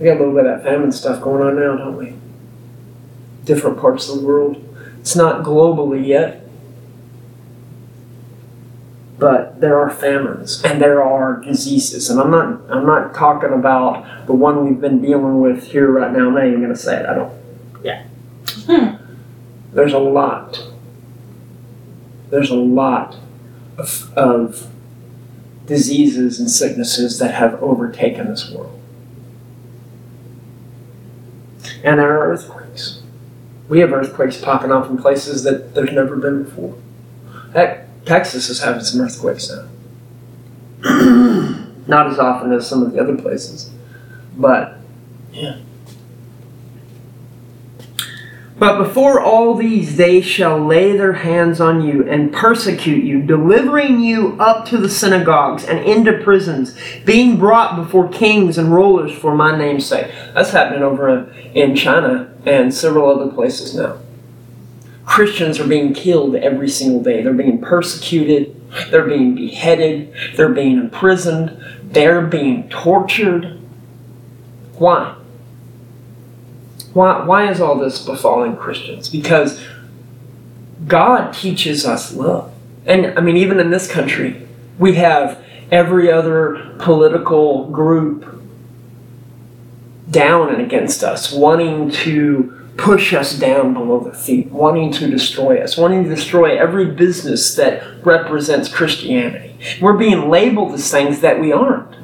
We 0.01 0.07
got 0.07 0.17
a 0.17 0.19
little 0.19 0.35
bit 0.35 0.47
of 0.47 0.65
that 0.65 0.69
famine 0.69 0.91
stuff 0.91 1.23
going 1.23 1.47
on 1.47 1.55
now, 1.55 1.77
don't 1.77 1.97
we? 1.97 2.15
Different 3.45 3.79
parts 3.79 4.09
of 4.09 4.21
the 4.21 4.27
world. 4.27 4.63
It's 5.01 5.15
not 5.15 5.45
globally 5.45 6.07
yet, 6.07 6.47
but 9.19 9.61
there 9.61 9.79
are 9.79 9.91
famines 9.91 10.63
and 10.65 10.81
there 10.81 11.03
are 11.03 11.37
diseases. 11.41 12.11
And 12.11 12.21
I'm 12.21 12.31
not 12.31 12.61
I'm 12.71 12.87
not 12.87 13.15
talking 13.15 13.53
about 13.53 14.27
the 14.27 14.33
one 14.33 14.65
we've 14.65 14.81
been 14.81 15.03
dealing 15.03 15.41
with 15.41 15.65
here 15.65 15.91
right 15.91 16.13
now. 16.13 16.29
I'm 16.29 16.35
not 16.35 16.47
even 16.47 16.63
gonna 16.63 16.77
say 16.77 17.01
it. 17.01 17.07
I 17.07 17.15
don't 17.15 17.33
yeah. 17.83 18.07
Hmm. 18.67 18.97
There's 19.73 19.93
a 19.93 19.99
lot. 19.99 20.63
There's 22.31 22.51
a 22.51 22.57
lot 22.57 23.17
of, 23.77 24.13
of 24.17 24.69
diseases 25.67 26.41
and 26.41 26.51
sicknesses 26.51 27.19
that 27.19 27.35
have 27.35 27.63
overtaken 27.63 28.29
this 28.29 28.51
world. 28.51 28.81
And 31.83 31.99
there 31.99 32.19
are 32.19 32.33
earthquakes. 32.33 32.64
We 33.69 33.81
have 33.81 33.93
earthquakes 33.93 34.37
popping 34.37 34.71
off 34.71 34.91
in 34.91 34.99
places 34.99 35.43
that 35.45 35.75
there's 35.75 35.93
never 35.93 36.17
been 36.17 36.45
before. 36.45 36.77
Heck, 37.55 37.87
Texas 38.05 38.49
is 38.51 38.63
having 38.63 38.85
some 38.85 39.01
earthquakes 39.01 39.51
now. 39.51 39.69
Not 41.87 42.09
as 42.09 42.19
often 42.19 42.53
as 42.53 42.69
some 42.69 42.83
of 42.83 42.93
the 42.93 43.01
other 43.01 43.17
places. 43.17 43.71
But, 44.37 44.79
yeah. 45.33 45.61
But 48.59 48.79
before 48.79 49.21
all 49.21 49.55
these, 49.55 49.97
they 49.97 50.21
shall 50.21 50.59
lay 50.59 50.97
their 50.97 51.15
hands 51.15 51.61
on 51.61 51.83
you 51.83 52.09
and 52.09 52.33
persecute 52.33 53.03
you, 53.03 53.21
delivering 53.23 54.01
you 54.01 54.37
up 54.39 54.67
to 54.67 54.79
the 54.79 54.89
synagogues 54.89 55.65
and 55.65 55.81
into 55.81 56.13
prisons, 56.23 56.77
being 57.05 57.37
brought 57.37 57.77
before 57.77 58.09
kings 58.09 58.57
and 58.57 58.73
rulers 58.73 59.13
for 59.13 59.35
my 59.35 59.57
name's 59.57 59.87
sake. 59.87 60.11
That's 60.35 60.51
happening 60.51 60.83
over 60.83 61.31
in 61.55 61.75
China 61.75 62.34
and 62.47 62.73
several 62.73 63.11
other 63.11 63.33
places 63.33 63.75
now. 63.75 63.99
Christians 65.05 65.61
are 65.61 65.67
being 65.67 65.93
killed 65.93 66.35
every 66.35 66.69
single 66.69 67.03
day. 67.03 67.23
They're 67.23 67.33
being 67.33 67.61
persecuted, 67.61 68.61
they're 68.91 69.07
being 69.07 69.35
beheaded, 69.35 70.13
they're 70.37 70.49
being 70.49 70.79
imprisoned, 70.79 71.63
they're 71.85 72.23
being 72.23 72.69
tortured. 72.69 73.61
Why? 74.79 75.17
Why, 76.93 77.25
why 77.25 77.51
is 77.51 77.61
all 77.61 77.77
this 77.77 78.05
befalling 78.05 78.57
Christians? 78.57 79.09
Because 79.09 79.63
God 80.87 81.33
teaches 81.35 81.85
us 81.85 82.15
love. 82.15 82.53
And 82.87 83.19
I 83.19 83.21
mean, 83.21 83.37
even 83.37 83.61
in 83.61 83.71
this 83.71 83.91
country, 83.91 84.47
we 84.79 84.95
have 84.95 85.43
every 85.71 86.11
other 86.11 86.75
political 86.79 87.69
group 87.71 88.44
down 90.11 90.53
and 90.53 90.61
against 90.61 91.03
us, 91.03 91.33
wanting 91.33 91.91
to 91.91 92.61
push 92.77 93.15
us 93.15 93.39
down 93.39 93.73
below 93.73 94.01
the 94.01 94.13
feet, 94.13 94.51
wanting 94.51 94.93
to 94.93 95.09
destroy 95.09 95.63
us, 95.63 95.77
wanting 95.77 96.05
to 96.05 96.11
destroy 96.11 96.59
every 96.59 96.87
business 96.87 97.55
that 97.55 98.05
represents 98.05 98.69
Christianity. 98.69 99.57
We're 99.81 99.97
being 99.97 100.29
labeled 100.29 100.75
as 100.75 100.91
things 100.91 101.21
that 101.21 101.41
we 101.41 101.53
aren't. 101.53 101.97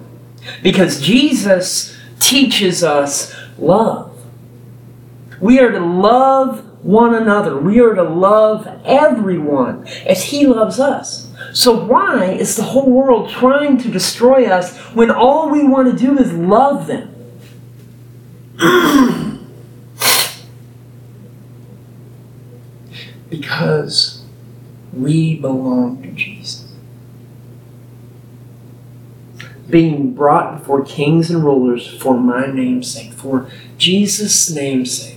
Because 0.63 1.01
Jesus 1.01 1.97
teaches 2.19 2.83
us 2.83 3.35
love. 3.59 4.17
We 5.41 5.59
are 5.59 5.73
to 5.73 5.81
love 5.81 6.85
one 6.85 7.15
another. 7.15 7.59
We 7.59 7.81
are 7.81 7.95
to 7.95 8.03
love 8.03 8.67
everyone 8.85 9.87
as 10.07 10.25
He 10.25 10.47
loves 10.47 10.79
us. 10.79 11.31
So, 11.53 11.85
why 11.85 12.27
is 12.27 12.57
the 12.57 12.63
whole 12.63 12.91
world 12.91 13.31
trying 13.31 13.79
to 13.79 13.91
destroy 13.91 14.47
us 14.47 14.77
when 14.95 15.11
all 15.11 15.51
we 15.51 15.67
want 15.67 15.91
to 15.91 15.97
do 15.97 16.19
is 16.19 16.33
love 16.33 16.87
them? 16.87 17.10
because 23.31 24.23
we 24.93 25.37
belong 25.37 26.03
to 26.03 26.11
Jesus. 26.11 26.67
Being 29.69 30.13
brought 30.13 30.59
before 30.59 30.85
kings 30.85 31.31
and 31.31 31.43
rulers 31.43 31.87
for 31.87 32.19
my 32.19 32.47
name's 32.47 32.93
sake, 32.93 33.13
for 33.13 33.51
Jesus' 33.79 34.51
name's 34.51 34.93
sake. 34.93 35.10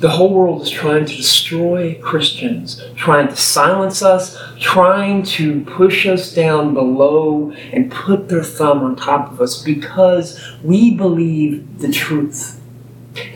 The 0.00 0.08
whole 0.08 0.32
world 0.32 0.62
is 0.62 0.70
trying 0.70 1.04
to 1.04 1.14
destroy 1.14 1.94
Christians, 2.00 2.82
trying 2.96 3.28
to 3.28 3.36
silence 3.36 4.02
us, 4.02 4.38
trying 4.58 5.22
to 5.24 5.62
push 5.66 6.06
us 6.06 6.34
down 6.34 6.72
below 6.72 7.52
and 7.70 7.92
put 7.92 8.30
their 8.30 8.42
thumb 8.42 8.82
on 8.82 8.96
top 8.96 9.30
of 9.30 9.42
us 9.42 9.62
because 9.62 10.40
we 10.64 10.94
believe 10.94 11.80
the 11.80 11.92
truth. 11.92 12.58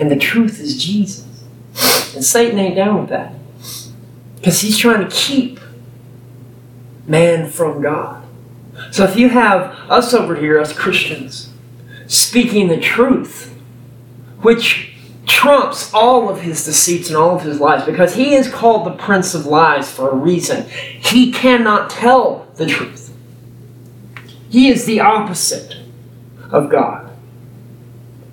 And 0.00 0.10
the 0.10 0.16
truth 0.16 0.58
is 0.58 0.82
Jesus. 0.82 1.26
And 2.14 2.24
Satan 2.24 2.58
ain't 2.58 2.76
down 2.76 3.00
with 3.02 3.10
that. 3.10 3.34
Because 4.36 4.62
he's 4.62 4.78
trying 4.78 5.06
to 5.06 5.14
keep 5.14 5.60
man 7.06 7.50
from 7.50 7.82
God. 7.82 8.24
So 8.90 9.04
if 9.04 9.16
you 9.16 9.28
have 9.28 9.76
us 9.90 10.14
over 10.14 10.34
here, 10.34 10.58
us 10.58 10.72
Christians, 10.72 11.52
speaking 12.06 12.68
the 12.68 12.80
truth, 12.80 13.54
which 14.40 14.93
trumps 15.26 15.92
all 15.94 16.28
of 16.28 16.40
his 16.40 16.64
deceits 16.64 17.08
and 17.08 17.16
all 17.16 17.36
of 17.36 17.42
his 17.42 17.60
lies, 17.60 17.84
because 17.84 18.14
he 18.14 18.34
is 18.34 18.50
called 18.50 18.86
the 18.86 18.92
Prince 18.92 19.34
of 19.34 19.46
Lies 19.46 19.90
for 19.90 20.10
a 20.10 20.14
reason. 20.14 20.68
He 20.68 21.32
cannot 21.32 21.90
tell 21.90 22.46
the 22.56 22.66
truth. 22.66 23.14
He 24.48 24.68
is 24.68 24.84
the 24.84 25.00
opposite 25.00 25.76
of 26.50 26.70
God. 26.70 27.10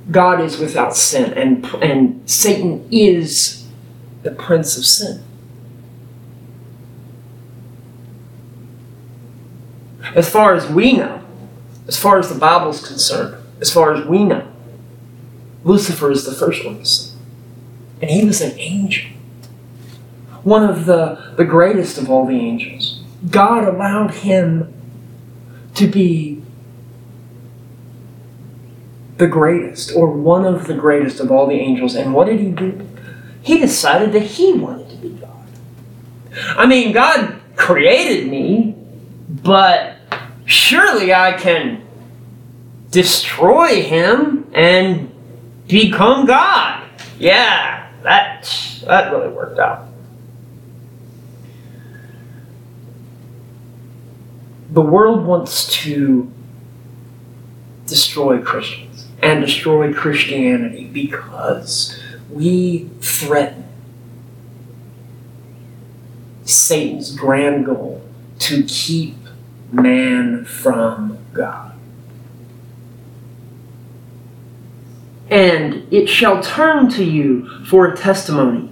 God 0.09 0.41
is 0.41 0.57
without 0.57 0.95
sin, 0.95 1.33
and, 1.33 1.65
and 1.81 2.29
Satan 2.29 2.87
is 2.91 3.67
the 4.23 4.31
prince 4.31 4.77
of 4.77 4.85
sin. 4.85 5.23
As 10.13 10.29
far 10.29 10.53
as 10.53 10.67
we 10.67 10.93
know, 10.93 11.23
as 11.87 11.97
far 11.97 12.19
as 12.19 12.29
the 12.29 12.37
Bible's 12.37 12.85
concerned, 12.85 13.41
as 13.61 13.71
far 13.71 13.93
as 13.93 14.05
we 14.05 14.23
know, 14.23 14.50
Lucifer 15.63 16.11
is 16.11 16.25
the 16.25 16.33
first 16.33 16.65
one 16.65 16.79
to 16.79 16.85
sin. 16.85 17.17
And 18.01 18.09
he 18.09 18.25
was 18.25 18.41
an 18.41 18.57
angel. 18.59 19.11
One 20.43 20.67
of 20.67 20.85
the, 20.85 21.33
the 21.37 21.45
greatest 21.45 21.97
of 21.97 22.09
all 22.09 22.25
the 22.25 22.35
angels. 22.35 23.03
God 23.29 23.67
allowed 23.67 24.15
him 24.15 24.73
to 25.75 25.87
be 25.87 26.41
the 29.17 29.27
greatest, 29.27 29.95
or 29.95 30.09
one 30.09 30.45
of 30.45 30.65
the 30.65 30.73
greatest 30.73 31.19
of 31.19 31.31
all 31.31 31.45
the 31.45 31.53
angels. 31.53 31.93
And 31.93 32.13
what 32.13 32.25
did 32.25 32.39
he 32.39 32.49
do? 32.49 32.87
He 33.43 33.59
decided 33.59 34.13
that 34.13 34.23
he 34.23 34.53
wanted 34.53 34.89
to 34.89 34.95
be 34.95 35.09
God. 35.09 35.47
I 36.57 36.65
mean, 36.65 36.91
God 36.91 37.39
created 37.55 38.27
me, 38.29 38.75
but 39.29 39.97
surely 40.45 41.13
I 41.13 41.33
can 41.33 41.83
destroy 42.89 43.83
him 43.83 44.49
and 44.53 45.10
become 45.71 46.25
God. 46.25 46.83
Yeah, 47.17 47.89
that 48.03 48.47
that 48.85 49.11
really 49.11 49.29
worked 49.29 49.57
out. 49.57 49.87
The 54.71 54.81
world 54.81 55.25
wants 55.25 55.67
to 55.83 56.31
destroy 57.85 58.41
Christians 58.41 59.07
and 59.21 59.41
destroy 59.41 59.93
Christianity 59.93 60.85
because 60.85 61.99
we 62.29 62.89
threaten 63.01 63.65
Satan's 66.45 67.15
grand 67.15 67.65
goal 67.65 68.01
to 68.39 68.63
keep 68.63 69.17
man 69.71 70.45
from 70.45 71.17
God. 71.33 71.70
And 75.31 75.87
it 75.91 76.07
shall 76.07 76.43
turn 76.43 76.89
to 76.89 77.03
you 77.03 77.63
for 77.65 77.87
a 77.87 77.97
testimony. 77.97 78.69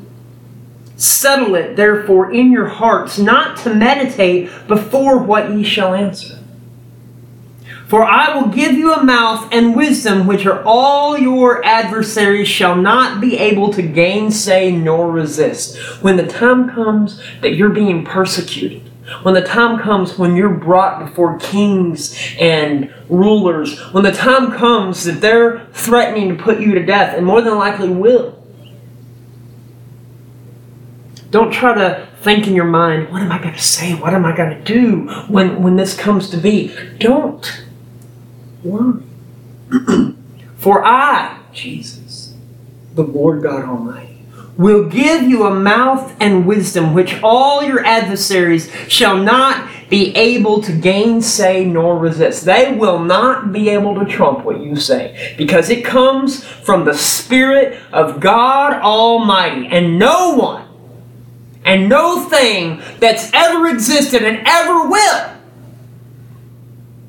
Settle 0.98 1.56
it, 1.56 1.78
therefore, 1.78 2.32
in 2.32 2.52
your 2.52 2.68
hearts, 2.68 3.18
not 3.18 3.58
to 3.60 3.74
meditate 3.74 4.50
before 4.68 5.18
what 5.18 5.50
ye 5.50 5.64
shall 5.64 5.94
answer. 5.94 6.40
For 7.88 8.04
I 8.04 8.36
will 8.36 8.50
give 8.50 8.74
you 8.74 8.94
a 8.94 9.04
mouth 9.04 9.48
and 9.52 9.76
wisdom 9.76 10.28
which 10.28 10.46
are 10.46 10.62
all 10.64 11.18
your 11.18 11.66
adversaries 11.66 12.48
shall 12.50 12.76
not 12.76 13.20
be 13.20 13.38
able 13.38 13.74
to 13.74 13.82
gainsay 13.82 14.72
nor 14.72 15.10
resist. 15.10 15.78
When 16.04 16.18
the 16.18 16.28
time 16.28 16.70
comes 16.70 17.20
that 17.42 17.56
you're 17.56 17.70
being 17.70 18.06
persecuted, 18.06 18.89
when 19.24 19.34
the 19.34 19.42
time 19.42 19.80
comes 19.80 20.18
when 20.18 20.36
you're 20.36 20.50
brought 20.54 21.06
before 21.06 21.38
kings 21.40 22.16
and 22.40 22.94
rulers, 23.10 23.80
when 23.94 24.04
the 24.04 24.12
time 24.12 24.52
comes 24.52 25.04
that 25.06 25.22
they're 25.22 25.66
threatening 25.74 26.30
to 26.30 26.44
put 26.44 26.60
you 26.60 26.74
to 26.76 26.86
death, 26.86 27.16
and 27.16 27.26
more 27.26 27.42
than 27.42 27.56
likely 27.56 27.90
will, 27.90 28.36
don't 31.32 31.52
try 31.52 31.76
to 31.76 32.08
think 32.22 32.48
in 32.48 32.56
your 32.56 32.66
mind, 32.66 33.12
what 33.12 33.22
am 33.22 33.32
I 33.32 33.40
going 33.42 33.54
to 33.54 33.62
say? 33.62 33.94
What 33.94 34.14
am 34.14 34.26
I 34.26 34.36
going 34.36 34.50
to 34.50 34.64
do 34.64 35.08
when, 35.28 35.62
when 35.62 35.76
this 35.76 35.96
comes 35.98 36.30
to 36.32 36.38
be? 36.38 36.76
Don't 36.98 37.64
worry. 38.64 39.04
For 40.58 40.84
I, 40.84 41.40
Jesus, 41.54 42.36
the 42.96 43.04
Lord 43.04 43.44
God 43.44 43.64
Almighty, 43.64 44.09
will 44.60 44.84
give 44.90 45.24
you 45.24 45.48
a 45.48 45.56
mouth 45.56 46.14
and 46.20 46.46
wisdom 46.46 46.94
which 46.94 47.18
all 47.24 47.64
your 47.64 47.84
adversaries 47.86 48.70
shall 48.90 49.18
not 49.18 49.70
be 49.90 50.14
able 50.18 50.62
to 50.62 50.74
gainsay 50.74 51.64
nor 51.64 51.98
resist. 51.98 52.44
They 52.44 52.76
will 52.76 53.00
not 53.00 53.54
be 53.54 53.70
able 53.70 53.96
to 53.96 54.06
trump 54.06 54.44
what 54.44 54.60
you 54.60 54.76
say 54.76 55.34
because 55.38 55.70
it 55.70 55.86
comes 55.86 56.44
from 56.44 56.84
the 56.84 56.94
Spirit 56.94 57.82
of 57.94 58.20
God 58.20 58.74
Almighty. 58.74 59.68
And 59.68 59.98
no 59.98 60.36
one 60.36 60.68
and 61.64 61.88
no 61.88 62.28
thing 62.28 62.82
that's 63.00 63.32
ever 63.34 63.68
existed 63.70 64.24
and 64.24 64.46
ever 64.46 64.90
will 64.90 65.30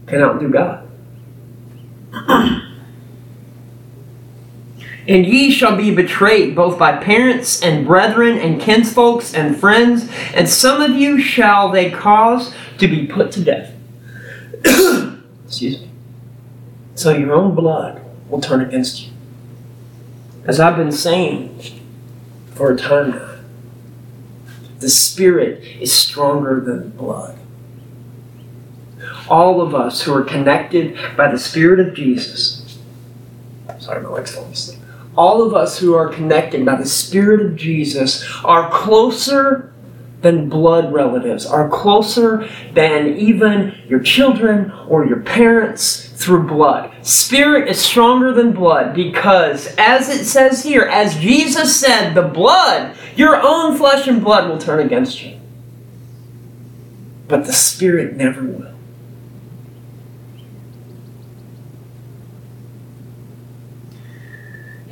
can 0.07 0.23
outdo 0.23 0.49
God. 0.51 0.87
And 5.11 5.27
ye 5.27 5.51
shall 5.51 5.75
be 5.75 5.93
betrayed 5.93 6.55
both 6.55 6.79
by 6.79 6.97
parents 6.97 7.61
and 7.63 7.85
brethren 7.85 8.39
and 8.39 8.61
kinsfolks 8.61 9.35
and 9.35 9.59
friends, 9.59 10.09
and 10.35 10.49
some 10.49 10.81
of 10.81 10.93
you 10.93 11.21
shall 11.21 11.69
they 11.69 11.91
cause 11.91 12.55
to 12.79 12.87
be 12.87 13.09
put 13.09 13.33
to 13.33 13.43
death. 13.43 13.75
Excuse 15.45 15.81
me. 15.81 15.91
So 16.95 17.11
your 17.11 17.33
own 17.33 17.57
blood 17.57 18.01
will 18.29 18.41
turn 18.41 18.61
against 18.61 19.03
you. 19.03 19.13
As 20.45 20.61
I've 20.61 20.77
been 20.77 20.93
saying 20.93 21.59
for 22.55 22.71
a 22.71 22.77
time 22.77 23.11
now, 23.11 23.35
the 24.79 24.89
Spirit 24.89 25.65
is 25.81 25.93
stronger 25.93 26.61
than 26.61 26.91
blood. 26.91 27.37
All 29.29 29.61
of 29.61 29.75
us 29.75 30.03
who 30.03 30.15
are 30.15 30.23
connected 30.23 30.97
by 31.17 31.33
the 31.33 31.39
Spirit 31.39 31.81
of 31.81 31.95
Jesus, 31.95 32.79
sorry, 33.81 34.05
my 34.05 34.09
leg's 34.11 34.33
falling 34.33 34.53
asleep 34.53 34.80
all 35.17 35.43
of 35.43 35.55
us 35.55 35.79
who 35.79 35.95
are 35.95 36.09
connected 36.09 36.65
by 36.65 36.77
the 36.77 36.87
Spirit 36.87 37.45
of 37.45 37.57
Jesus 37.57 38.25
are 38.45 38.71
closer 38.71 39.73
than 40.23 40.49
blood 40.49 40.93
relatives, 40.93 41.47
are 41.47 41.69
closer 41.69 42.49
than 42.75 43.17
even 43.17 43.75
your 43.89 44.01
children 44.01 44.71
or 44.89 45.07
your 45.07 45.21
parents 45.21 46.09
through 46.11 46.47
blood. 46.47 46.93
Spirit 47.03 47.69
is 47.69 47.81
stronger 47.81 48.33
than 48.33 48.53
blood 48.53 48.95
because, 48.95 49.75
as 49.79 50.09
it 50.09 50.25
says 50.25 50.63
here, 50.63 50.83
as 50.83 51.17
Jesus 51.17 51.75
said, 51.75 52.13
the 52.13 52.23
blood, 52.23 52.97
your 53.17 53.41
own 53.43 53.77
flesh 53.77 54.07
and 54.07 54.23
blood 54.23 54.49
will 54.49 54.59
turn 54.59 54.81
against 54.81 55.23
you. 55.23 55.39
But 57.27 57.47
the 57.47 57.53
Spirit 57.53 58.17
never 58.17 58.43
will. 58.43 58.70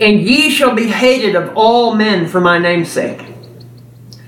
And 0.00 0.20
ye 0.20 0.50
shall 0.50 0.74
be 0.74 0.88
hated 0.88 1.34
of 1.34 1.56
all 1.56 1.94
men 1.94 2.28
for 2.28 2.40
my 2.40 2.58
name's 2.58 2.88
sake. 2.88 3.20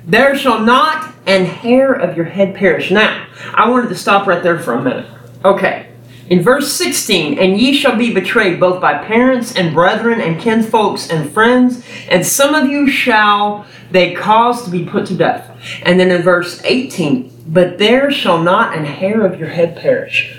There 0.04 0.36
shall 0.36 0.60
not 0.60 1.14
an 1.26 1.44
hair 1.44 1.92
of 1.92 2.16
your 2.16 2.26
head 2.26 2.54
perish. 2.54 2.90
Now, 2.90 3.26
I 3.54 3.70
wanted 3.70 3.88
to 3.90 3.94
stop 3.94 4.26
right 4.26 4.42
there 4.42 4.58
for 4.58 4.74
a 4.74 4.82
minute. 4.82 5.06
Okay. 5.44 5.86
In 6.28 6.42
verse 6.42 6.72
16, 6.72 7.38
and 7.38 7.58
ye 7.58 7.74
shall 7.74 7.96
be 7.96 8.14
betrayed 8.14 8.60
both 8.60 8.80
by 8.80 8.98
parents 8.98 9.56
and 9.56 9.74
brethren 9.74 10.20
and 10.20 10.40
kinsfolks 10.40 11.10
and 11.10 11.30
friends, 11.30 11.84
and 12.08 12.24
some 12.24 12.54
of 12.54 12.70
you 12.70 12.88
shall 12.88 13.66
they 13.90 14.14
cause 14.14 14.64
to 14.64 14.70
be 14.70 14.84
put 14.84 15.06
to 15.06 15.16
death. 15.16 15.50
And 15.82 15.98
then 15.98 16.10
in 16.10 16.22
verse 16.22 16.62
18, 16.64 17.44
but 17.48 17.78
there 17.78 18.12
shall 18.12 18.40
not 18.40 18.76
an 18.76 18.84
hair 18.84 19.26
of 19.26 19.40
your 19.40 19.48
head 19.48 19.76
perish. 19.76 20.36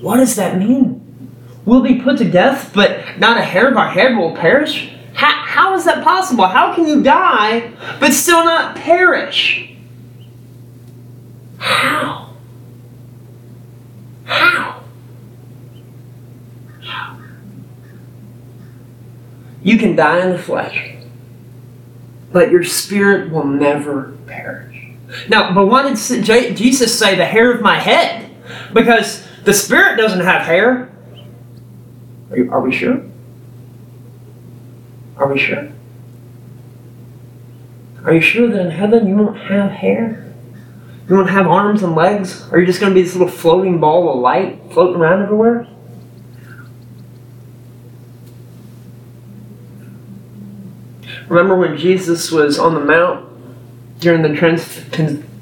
What 0.00 0.18
does 0.18 0.36
that 0.36 0.58
mean? 0.58 1.01
We'll 1.64 1.82
be 1.82 2.00
put 2.00 2.18
to 2.18 2.28
death, 2.28 2.72
but 2.74 3.18
not 3.18 3.38
a 3.38 3.42
hair 3.42 3.68
of 3.68 3.76
our 3.76 3.88
head 3.88 4.16
will 4.16 4.34
perish? 4.34 4.92
How, 5.14 5.30
how 5.30 5.74
is 5.74 5.84
that 5.84 6.02
possible? 6.02 6.46
How 6.46 6.74
can 6.74 6.86
you 6.86 7.02
die 7.02 7.72
but 8.00 8.12
still 8.12 8.44
not 8.44 8.76
perish? 8.76 9.76
How? 11.58 12.34
How? 14.24 14.82
How? 16.82 17.18
You 19.62 19.78
can 19.78 19.94
die 19.94 20.24
in 20.24 20.30
the 20.30 20.38
flesh, 20.38 20.96
but 22.32 22.50
your 22.50 22.64
spirit 22.64 23.30
will 23.30 23.44
never 23.44 24.16
perish. 24.26 24.90
Now, 25.28 25.54
but 25.54 25.66
why 25.66 25.82
did 25.82 26.56
Jesus 26.56 26.98
say 26.98 27.14
the 27.14 27.26
hair 27.26 27.52
of 27.52 27.60
my 27.60 27.78
head? 27.78 28.30
Because 28.72 29.26
the 29.44 29.52
spirit 29.52 29.96
doesn't 29.96 30.20
have 30.20 30.42
hair. 30.42 30.91
Are, 32.32 32.38
you, 32.38 32.50
are 32.50 32.60
we 32.62 32.72
sure? 32.72 33.02
Are 35.18 35.30
we 35.30 35.38
sure? 35.38 35.68
Are 38.04 38.14
you 38.14 38.22
sure 38.22 38.48
that 38.48 38.58
in 38.58 38.70
heaven 38.70 39.06
you 39.06 39.16
won't 39.16 39.38
have 39.38 39.70
hair? 39.70 40.32
You 41.08 41.16
won't 41.16 41.28
have 41.28 41.46
arms 41.46 41.82
and 41.82 41.94
legs? 41.94 42.50
Are 42.50 42.58
you 42.58 42.64
just 42.64 42.80
going 42.80 42.90
to 42.90 42.94
be 42.94 43.02
this 43.02 43.14
little 43.14 43.28
floating 43.28 43.80
ball 43.80 44.08
of 44.08 44.20
light 44.20 44.72
floating 44.72 44.96
around 44.96 45.22
everywhere? 45.22 45.68
Remember 51.28 51.56
when 51.56 51.76
Jesus 51.76 52.30
was 52.30 52.58
on 52.58 52.74
the 52.74 52.80
mount 52.80 53.28
during 54.00 54.22
the 54.22 54.34
trans- 54.34 54.84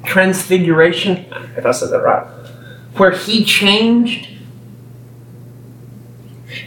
transfiguration? 0.03 1.25
If 1.55 1.65
I 1.65 1.71
said 1.71 1.89
that 1.91 1.99
right. 1.99 2.27
Where 2.97 3.11
he 3.11 3.45
changed? 3.45 4.30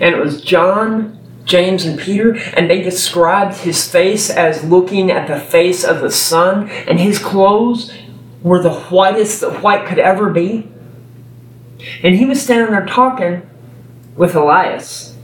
And 0.00 0.14
it 0.14 0.18
was 0.18 0.42
John, 0.42 1.18
James, 1.44 1.84
and 1.84 1.98
Peter, 1.98 2.36
and 2.56 2.70
they 2.70 2.82
described 2.82 3.58
his 3.58 3.88
face 3.88 4.30
as 4.30 4.64
looking 4.64 5.10
at 5.10 5.28
the 5.28 5.38
face 5.38 5.84
of 5.84 6.00
the 6.00 6.10
sun, 6.10 6.68
and 6.70 6.98
his 6.98 7.18
clothes 7.18 7.92
were 8.42 8.62
the 8.62 8.74
whitest 8.74 9.40
that 9.40 9.62
white 9.62 9.86
could 9.86 9.98
ever 9.98 10.30
be. 10.30 10.68
And 12.02 12.16
he 12.16 12.24
was 12.24 12.42
standing 12.42 12.70
there 12.70 12.86
talking 12.86 13.48
with 14.16 14.34
Elias, 14.34 15.16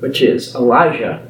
which 0.00 0.20
is 0.20 0.54
Elijah, 0.54 1.26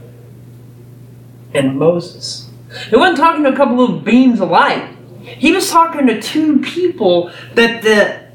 and 1.55 1.79
Moses. 1.79 2.51
He 2.91 2.97
wasn't 2.97 3.19
talking 3.19 3.45
to 3.45 3.53
a 3.53 3.57
couple 3.57 3.81
of 3.81 4.05
beams 4.05 4.41
of 4.41 4.51
light. 4.51 4.95
He 5.23 5.53
was 5.53 5.71
talking 5.71 6.07
to 6.07 6.21
two 6.21 6.61
people 6.61 7.31
that 7.55 7.83
the 7.83 8.27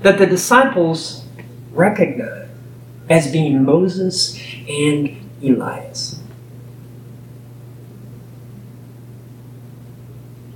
that 0.00 0.18
the 0.18 0.26
disciples 0.26 1.26
recognized 1.72 2.50
as 3.08 3.30
being 3.30 3.64
Moses 3.64 4.40
and 4.68 5.16
Elias. 5.42 6.20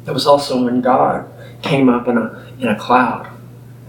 That 0.04 0.14
was 0.14 0.26
also 0.26 0.64
when 0.64 0.80
God 0.80 1.30
came 1.62 1.88
up 1.88 2.06
in 2.08 2.18
a, 2.18 2.46
in 2.60 2.68
a 2.68 2.78
cloud 2.78 3.30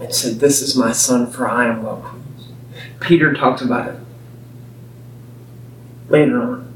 and 0.00 0.12
said, 0.14 0.40
This 0.40 0.62
is 0.62 0.76
my 0.76 0.92
son, 0.92 1.30
for 1.30 1.48
I 1.48 1.66
am 1.66 1.82
well 1.82 2.02
pleased. 2.02 2.52
Peter 3.00 3.34
talks 3.34 3.60
about 3.60 3.88
it 3.88 4.00
later 6.08 6.42
on. 6.42 6.72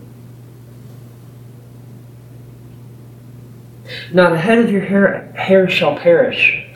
Not 4.12 4.32
a 4.32 4.38
head 4.38 4.58
of 4.58 4.70
your 4.70 4.82
hair, 4.82 5.32
hair 5.36 5.68
shall 5.68 5.96
perish. 5.96 6.69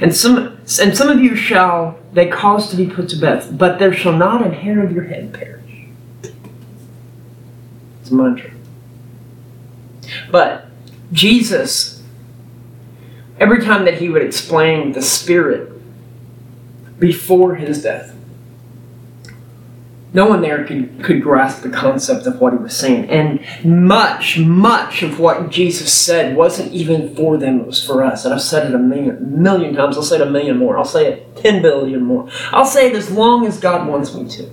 And 0.00 0.14
some 0.14 0.58
and 0.80 0.96
some 0.96 1.08
of 1.08 1.20
you 1.20 1.34
shall 1.34 1.98
they 2.12 2.28
cause 2.28 2.70
to 2.70 2.76
be 2.76 2.86
put 2.86 3.08
to 3.10 3.18
death, 3.18 3.48
but 3.52 3.78
there 3.78 3.94
shall 3.94 4.12
not 4.12 4.44
an 4.44 4.52
hair 4.52 4.82
of 4.82 4.92
your 4.92 5.04
head 5.04 5.32
perish. 5.32 5.86
It's 8.00 8.10
a 8.10 8.14
mantra. 8.14 8.50
But 10.30 10.66
Jesus, 11.12 12.02
every 13.38 13.64
time 13.64 13.84
that 13.84 13.94
he 13.94 14.08
would 14.08 14.22
explain 14.22 14.92
the 14.92 15.02
Spirit 15.02 15.72
before 16.98 17.56
his 17.56 17.82
death, 17.82 18.15
no 20.16 20.24
one 20.24 20.40
there 20.40 20.64
could, 20.64 21.04
could 21.04 21.22
grasp 21.22 21.62
the 21.62 21.68
concept 21.68 22.26
of 22.26 22.40
what 22.40 22.54
he 22.54 22.58
was 22.58 22.74
saying. 22.74 23.10
And 23.10 23.38
much, 23.62 24.38
much 24.38 25.02
of 25.02 25.20
what 25.20 25.50
Jesus 25.50 25.92
said 25.92 26.34
wasn't 26.34 26.72
even 26.72 27.14
for 27.14 27.36
them, 27.36 27.60
it 27.60 27.66
was 27.66 27.84
for 27.84 28.02
us. 28.02 28.24
And 28.24 28.32
I've 28.32 28.40
said 28.40 28.66
it 28.66 28.74
a 28.74 28.78
million, 28.78 29.42
million 29.42 29.74
times. 29.74 29.94
I'll 29.94 30.02
say 30.02 30.16
it 30.16 30.22
a 30.22 30.30
million 30.30 30.56
more. 30.56 30.78
I'll 30.78 30.86
say 30.86 31.12
it 31.12 31.36
10 31.36 31.60
billion 31.60 32.02
more. 32.02 32.30
I'll 32.50 32.64
say 32.64 32.88
it 32.88 32.96
as 32.96 33.10
long 33.10 33.46
as 33.46 33.60
God 33.60 33.86
wants 33.86 34.14
me 34.14 34.26
to. 34.30 34.50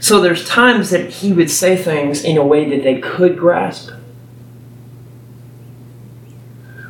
So 0.00 0.22
there's 0.22 0.48
times 0.48 0.88
that 0.88 1.10
he 1.10 1.34
would 1.34 1.50
say 1.50 1.76
things 1.76 2.24
in 2.24 2.38
a 2.38 2.46
way 2.46 2.70
that 2.70 2.82
they 2.82 2.98
could 2.98 3.36
grasp. 3.36 3.90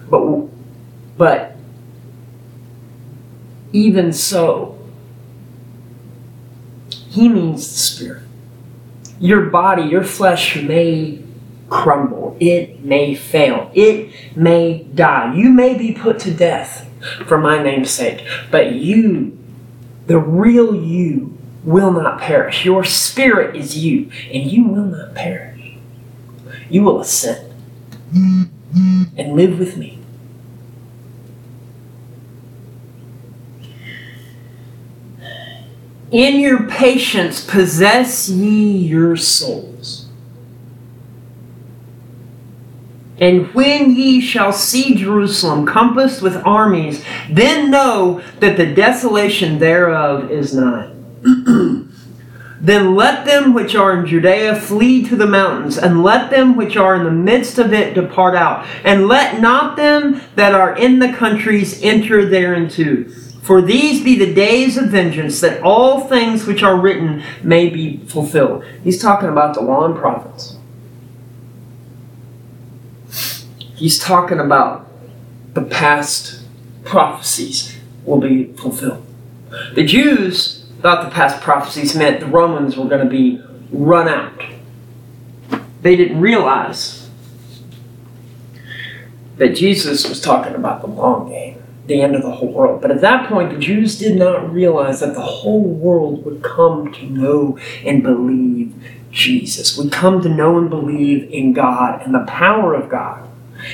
But, 0.08 0.48
but 1.18 1.56
even 3.72 4.12
so, 4.12 4.73
he 7.14 7.28
means 7.28 7.70
the 7.70 7.78
spirit. 7.78 8.22
Your 9.20 9.46
body, 9.46 9.84
your 9.84 10.02
flesh 10.02 10.56
may 10.56 11.22
crumble. 11.68 12.36
It 12.40 12.84
may 12.84 13.14
fail. 13.14 13.70
It 13.72 14.12
may 14.36 14.82
die. 14.82 15.34
You 15.34 15.50
may 15.50 15.78
be 15.78 15.92
put 15.92 16.18
to 16.20 16.34
death 16.34 16.90
for 17.26 17.38
my 17.38 17.62
name's 17.62 17.90
sake. 17.90 18.26
But 18.50 18.72
you, 18.72 19.38
the 20.08 20.18
real 20.18 20.74
you, 20.74 21.38
will 21.62 21.92
not 21.92 22.20
perish. 22.20 22.64
Your 22.64 22.82
spirit 22.82 23.54
is 23.54 23.78
you, 23.78 24.10
and 24.32 24.50
you 24.50 24.64
will 24.64 24.84
not 24.84 25.14
perish. 25.14 25.76
You 26.68 26.82
will 26.82 27.00
ascend 27.00 27.52
and 28.12 29.36
live 29.36 29.58
with 29.58 29.76
me. 29.76 30.03
In 36.14 36.38
your 36.38 36.68
patience 36.68 37.44
possess 37.44 38.28
ye 38.28 38.70
your 38.70 39.16
souls. 39.16 40.06
And 43.18 43.52
when 43.52 43.96
ye 43.96 44.20
shall 44.20 44.52
see 44.52 44.94
Jerusalem 44.94 45.66
compassed 45.66 46.22
with 46.22 46.36
armies, 46.46 47.04
then 47.28 47.68
know 47.68 48.22
that 48.38 48.56
the 48.56 48.72
desolation 48.72 49.58
thereof 49.58 50.30
is 50.30 50.54
nigh. 50.54 50.92
then 52.60 52.94
let 52.94 53.26
them 53.26 53.52
which 53.52 53.74
are 53.74 53.98
in 53.98 54.06
Judea 54.06 54.54
flee 54.54 55.04
to 55.08 55.16
the 55.16 55.26
mountains, 55.26 55.76
and 55.76 56.04
let 56.04 56.30
them 56.30 56.54
which 56.54 56.76
are 56.76 56.94
in 56.94 57.02
the 57.02 57.10
midst 57.10 57.58
of 57.58 57.72
it 57.72 57.92
depart 57.92 58.36
out, 58.36 58.64
and 58.84 59.08
let 59.08 59.40
not 59.40 59.76
them 59.76 60.20
that 60.36 60.54
are 60.54 60.76
in 60.76 61.00
the 61.00 61.12
countries 61.12 61.82
enter 61.82 62.30
thereinto. 62.30 63.23
For 63.44 63.60
these 63.60 64.02
be 64.02 64.16
the 64.16 64.32
days 64.32 64.78
of 64.78 64.86
vengeance, 64.86 65.38
that 65.42 65.62
all 65.62 66.08
things 66.08 66.46
which 66.46 66.62
are 66.62 66.80
written 66.80 67.22
may 67.42 67.68
be 67.68 67.98
fulfilled. 68.06 68.64
He's 68.82 68.98
talking 69.02 69.28
about 69.28 69.52
the 69.52 69.60
law 69.60 69.84
and 69.84 69.94
prophets. 69.94 70.56
He's 73.76 73.98
talking 73.98 74.40
about 74.40 74.88
the 75.52 75.60
past 75.60 76.42
prophecies 76.84 77.76
will 78.06 78.18
be 78.18 78.44
fulfilled. 78.54 79.04
The 79.74 79.84
Jews 79.84 80.64
thought 80.80 81.04
the 81.04 81.14
past 81.14 81.42
prophecies 81.42 81.94
meant 81.94 82.20
the 82.20 82.26
Romans 82.26 82.78
were 82.78 82.88
going 82.88 83.04
to 83.04 83.10
be 83.10 83.42
run 83.70 84.08
out. 84.08 84.42
They 85.82 85.96
didn't 85.96 86.18
realize 86.18 87.10
that 89.36 89.54
Jesus 89.54 90.08
was 90.08 90.22
talking 90.22 90.54
about 90.54 90.80
the 90.80 90.86
long 90.86 91.28
game 91.28 91.53
the 91.86 92.00
end 92.00 92.14
of 92.14 92.22
the 92.22 92.30
whole 92.30 92.52
world. 92.52 92.80
But 92.80 92.90
at 92.90 93.00
that 93.02 93.28
point, 93.28 93.52
the 93.52 93.58
Jews 93.58 93.98
did 93.98 94.16
not 94.16 94.52
realize 94.52 95.00
that 95.00 95.14
the 95.14 95.22
whole 95.22 95.62
world 95.62 96.24
would 96.24 96.42
come 96.42 96.92
to 96.92 97.04
know 97.06 97.58
and 97.84 98.02
believe 98.02 98.74
Jesus, 99.10 99.76
would 99.78 99.92
come 99.92 100.22
to 100.22 100.28
know 100.28 100.58
and 100.58 100.68
believe 100.68 101.30
in 101.30 101.52
God 101.52 102.02
and 102.02 102.14
the 102.14 102.24
power 102.26 102.74
of 102.74 102.88
God 102.88 103.28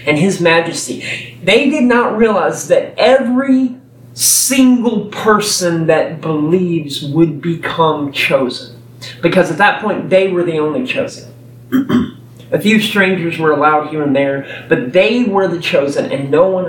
and 0.06 0.18
His 0.18 0.40
majesty. 0.40 1.38
They 1.42 1.70
did 1.70 1.84
not 1.84 2.16
realize 2.16 2.68
that 2.68 2.94
every 2.98 3.76
single 4.12 5.06
person 5.06 5.86
that 5.86 6.20
believes 6.20 7.02
would 7.04 7.40
become 7.40 8.12
chosen. 8.12 8.82
Because 9.22 9.50
at 9.50 9.58
that 9.58 9.80
point, 9.80 10.10
they 10.10 10.28
were 10.28 10.42
the 10.42 10.58
only 10.58 10.84
chosen. 10.84 11.32
A 12.52 12.60
few 12.60 12.80
strangers 12.80 13.38
were 13.38 13.52
allowed 13.52 13.90
here 13.90 14.02
and 14.02 14.14
there, 14.14 14.66
but 14.68 14.92
they 14.92 15.24
were 15.24 15.46
the 15.46 15.60
chosen 15.60 16.10
and 16.10 16.30
no 16.30 16.50
one 16.50 16.66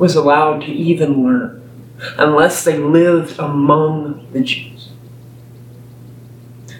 was 0.00 0.16
allowed 0.16 0.62
to 0.62 0.72
even 0.72 1.22
learn 1.22 1.62
unless 2.16 2.64
they 2.64 2.78
lived 2.78 3.38
among 3.38 4.26
the 4.32 4.40
Jews. 4.40 4.88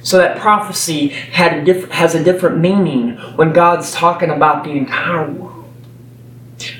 So 0.03 0.17
that 0.17 0.39
prophecy 0.39 1.09
had 1.09 1.69
a 1.69 1.87
has 1.95 2.15
a 2.15 2.25
different 2.25 2.59
meaning 2.59 3.19
when 3.37 3.53
God's 3.53 3.93
talking 3.93 4.31
about 4.31 4.65
the 4.65 4.71
entire 4.71 5.31
world. 5.31 5.71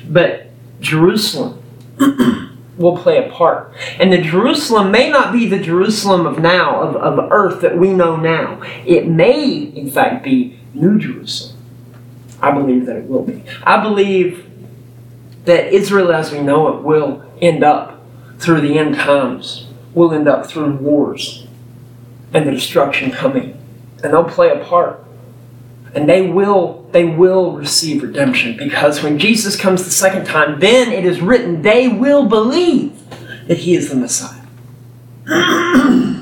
But 0.09 0.49
Jerusalem 0.79 1.61
will 2.77 2.97
play 2.97 3.23
a 3.23 3.31
part. 3.31 3.75
And 3.99 4.11
the 4.11 4.17
Jerusalem 4.17 4.89
may 4.89 5.11
not 5.11 5.31
be 5.31 5.47
the 5.47 5.59
Jerusalem 5.59 6.25
of 6.25 6.39
now, 6.39 6.81
of, 6.81 6.95
of 6.95 7.31
earth 7.31 7.61
that 7.61 7.77
we 7.77 7.93
know 7.93 8.15
now. 8.15 8.59
It 8.83 9.07
may, 9.07 9.59
in 9.59 9.91
fact, 9.91 10.23
be 10.23 10.59
New 10.73 10.97
Jerusalem. 10.97 11.57
I 12.41 12.49
believe 12.49 12.87
that 12.87 12.95
it 12.95 13.07
will 13.07 13.21
be. 13.21 13.43
I 13.63 13.83
believe 13.83 14.50
that 15.45 15.73
Israel 15.73 16.11
as 16.11 16.31
we 16.31 16.41
know 16.41 16.75
it 16.75 16.83
will 16.83 17.23
end 17.41 17.63
up 17.63 18.01
through 18.37 18.61
the 18.61 18.77
end 18.77 18.95
times, 18.95 19.67
will 19.93 20.13
end 20.13 20.27
up 20.27 20.45
through 20.45 20.75
wars 20.75 21.47
and 22.33 22.47
the 22.47 22.51
destruction 22.51 23.11
coming. 23.11 23.57
And 24.03 24.13
they'll 24.13 24.23
play 24.23 24.49
a 24.49 24.63
part. 24.63 25.03
And 25.93 26.07
they 26.07 26.27
will 26.29 26.87
they 26.91 27.05
will 27.05 27.53
receive 27.53 28.01
redemption 28.01 28.57
because 28.57 29.03
when 29.03 29.19
Jesus 29.19 29.55
comes 29.55 29.83
the 29.83 29.91
second 29.91 30.25
time, 30.25 30.59
then 30.59 30.91
it 30.91 31.05
is 31.05 31.21
written 31.21 31.61
they 31.61 31.87
will 31.87 32.25
believe 32.25 32.97
that 33.47 33.59
he 33.59 33.75
is 33.75 33.89
the 33.89 33.95
Messiah. 33.95 34.41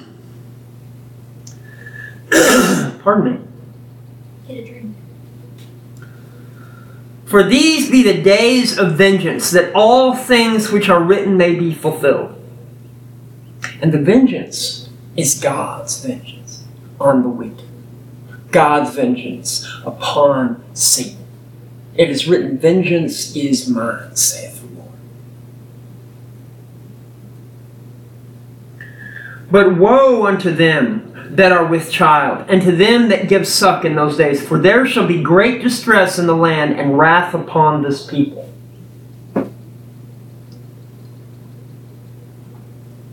Pardon 3.04 3.34
me. 3.34 3.40
Get 4.48 4.58
a 4.58 4.68
drink. 4.68 4.96
For 7.30 7.44
these 7.44 7.92
be 7.92 8.02
the 8.02 8.20
days 8.24 8.80
of 8.80 8.94
vengeance, 8.94 9.52
that 9.52 9.72
all 9.76 10.16
things 10.16 10.72
which 10.72 10.90
are 10.90 11.00
written 11.00 11.38
may 11.38 11.54
be 11.54 11.76
fulfilled. 11.76 12.36
And 13.84 13.92
the 13.92 14.00
vengeance 14.00 14.90
is 15.16 15.40
God's 15.40 16.04
vengeance 16.04 16.64
on 17.00 17.22
the 17.22 17.30
wicked, 17.30 17.68
God's 18.50 18.96
vengeance 18.96 19.64
upon 19.86 20.64
Satan. 20.74 21.24
It 21.94 22.10
is 22.10 22.28
written, 22.28 22.58
Vengeance 22.58 23.36
is 23.36 23.70
mine, 23.70 24.16
saith 24.16 24.62
the 24.62 24.82
Lord. 24.82 24.90
But 29.52 29.78
woe 29.78 30.26
unto 30.26 30.50
them 30.50 31.09
that 31.40 31.54
are 31.54 31.66
with 31.66 31.90
child, 31.90 32.46
and 32.50 32.62
to 32.62 32.70
them 32.70 33.08
that 33.08 33.30
give 33.30 33.48
suck 33.48 33.86
in 33.86 33.96
those 33.96 34.18
days, 34.18 34.46
for 34.46 34.60
there 34.60 34.86
shall 34.86 35.08
be 35.08 35.24
great 35.24 35.64
distress 35.64 36.20
in 36.20 36.28
the 36.28 36.36
land 36.36 36.78
and 36.78 36.98
wrath 36.98 37.34
upon 37.34 37.82
this 37.82 38.06
people. 38.06 38.54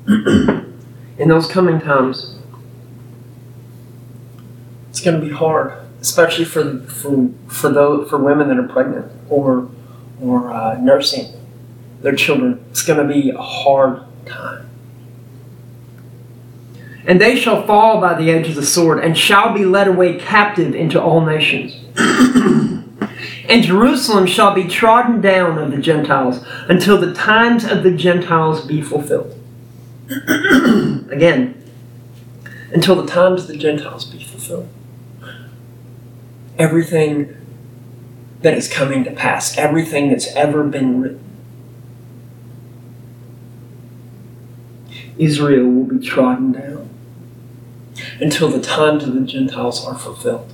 in 0.09 1.29
those 1.29 1.47
coming 1.47 1.81
times, 1.81 2.37
it's 4.91 5.01
going 5.01 5.21
to 5.21 5.25
be 5.25 5.33
hard, 5.33 5.73
especially 6.01 6.45
for 6.45 6.81
for 6.81 7.31
for 7.47 7.69
those 7.69 8.11
for 8.11 8.19
women 8.19 8.49
that 8.49 8.59
are 8.59 8.67
pregnant 8.67 9.09
or 9.31 9.71
or 10.21 10.53
uh, 10.53 10.77
nursing 10.81 11.33
their 12.03 12.17
children. 12.17 12.65
It's 12.71 12.83
going 12.83 13.07
to 13.07 13.15
be 13.15 13.31
a 13.31 13.41
hard 13.41 14.03
time. 14.27 14.69
And 17.07 17.21
they 17.21 17.37
shall 17.37 17.65
fall 17.67 18.01
by 18.01 18.15
the 18.15 18.31
edge 18.31 18.49
of 18.49 18.57
the 18.57 18.67
sword, 18.67 18.99
and 18.99 19.17
shall 19.17 19.55
be 19.55 19.65
led 19.65 19.87
away 19.87 20.19
captive 20.19 20.75
into 20.75 21.01
all 21.01 21.25
nations. 21.25 21.77
and 23.49 23.63
Jerusalem 23.63 24.27
shall 24.27 24.53
be 24.53 24.65
trodden 24.65 25.21
down 25.21 25.57
of 25.57 25.71
the 25.71 25.79
Gentiles, 25.79 26.45
until 26.69 26.99
the 26.99 27.15
times 27.15 27.65
of 27.65 27.85
the 27.85 27.93
Gentiles 27.93 28.67
be 28.67 28.83
fulfilled. 28.83 29.39
Again, 31.11 31.63
until 32.73 32.97
the 32.97 33.07
times 33.07 33.43
of 33.43 33.49
the 33.49 33.57
Gentiles 33.57 34.05
be 34.05 34.23
fulfilled. 34.23 34.69
Everything 36.59 37.37
that 38.43 38.55
is 38.55 38.69
coming 38.69 39.05
to 39.05 39.13
pass, 39.13 39.57
everything 39.57 40.11
that's 40.11 40.27
ever 40.35 40.65
been 40.65 41.01
written. 41.01 41.23
Israel 45.19 45.71
will 45.71 45.85
be 45.85 46.05
trodden 46.05 46.53
down 46.53 46.86
until 48.21 48.49
the 48.49 48.61
times 48.61 49.05
of 49.05 49.15
the 49.15 49.21
Gentiles 49.21 49.85
are 49.85 49.97
fulfilled. 49.97 50.53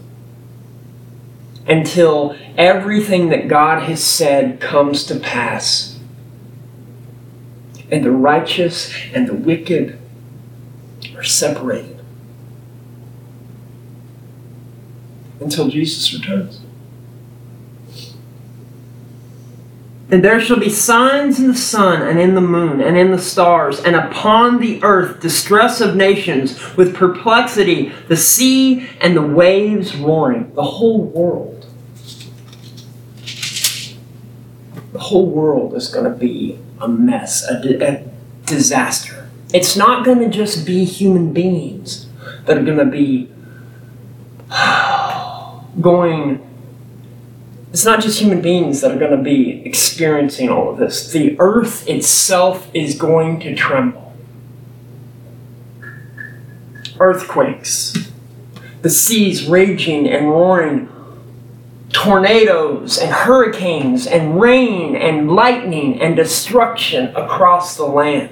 Until 1.67 2.37
everything 2.57 3.29
that 3.29 3.47
God 3.49 3.85
has 3.85 4.03
said 4.03 4.61
comes 4.61 5.05
to 5.07 5.19
pass. 5.19 5.99
And 7.91 8.05
the 8.05 8.11
righteous 8.11 8.93
and 9.15 9.29
the 9.29 9.35
wicked 9.35 9.99
are 11.15 11.23
separated. 11.23 12.01
Until 15.41 15.69
Jesus 15.69 16.13
returns. 16.13 16.62
And 20.13 20.23
there 20.23 20.43
shall 20.43 20.61
be 20.61 20.69
signs 20.69 21.41
in 21.41 21.47
the 21.47 21.55
sun 21.55 22.03
and 22.03 22.21
in 22.21 22.35
the 22.35 22.43
moon 22.43 22.83
and 22.83 22.99
in 22.99 23.13
the 23.13 23.19
stars, 23.19 23.81
and 23.81 23.97
upon 23.97 24.61
the 24.61 24.79
earth 24.85 25.21
distress 25.21 25.81
of 25.81 25.97
nations, 25.97 26.77
with 26.77 26.95
perplexity, 26.95 27.93
the 28.09 28.17
sea 28.17 28.91
and 29.01 29.17
the 29.17 29.23
waves 29.23 29.97
roaring. 29.97 30.53
The 30.55 30.65
whole 30.65 31.03
world. 31.03 31.67
The 34.93 34.99
whole 34.99 35.31
world 35.31 35.75
is 35.75 35.89
going 35.89 36.05
to 36.05 36.19
be 36.19 36.59
a 36.79 36.89
mess, 36.89 37.49
a, 37.49 37.83
a 37.83 38.05
disaster. 38.45 39.31
It's 39.55 39.77
not 39.77 40.05
going 40.05 40.19
to 40.19 40.29
just 40.29 40.67
be 40.67 40.85
human 40.85 41.33
beings 41.33 42.07
that 42.45 42.59
are 42.59 42.63
going 42.65 42.77
to 42.77 42.85
be 42.85 43.31
going 45.81 46.47
it's 47.73 47.87
not 47.87 48.03
just 48.03 48.21
human 48.21 48.43
beings 48.43 48.83
that 48.83 48.91
are 48.91 48.99
going 48.99 49.17
to 49.17 49.23
be 49.23 49.65
experiencing 49.65 50.51
all 50.51 50.71
of 50.71 50.77
this. 50.77 51.11
The 51.11 51.37
earth 51.39 51.89
itself 51.89 52.71
is 52.75 52.97
going 52.97 53.41
to 53.41 53.55
tremble. 53.55 54.13
Earthquakes, 57.01 58.11
the 58.83 58.91
seas 58.91 59.47
raging 59.47 60.07
and 60.07 60.29
roaring, 60.29 60.91
tornadoes 61.93 62.99
and 62.99 63.11
hurricanes 63.11 64.07
and 64.07 64.39
rain 64.39 64.95
and 64.95 65.33
lightning 65.33 65.99
and 66.01 66.15
destruction 66.15 67.17
across 67.17 67.77
the 67.79 67.87
land. 67.87 68.29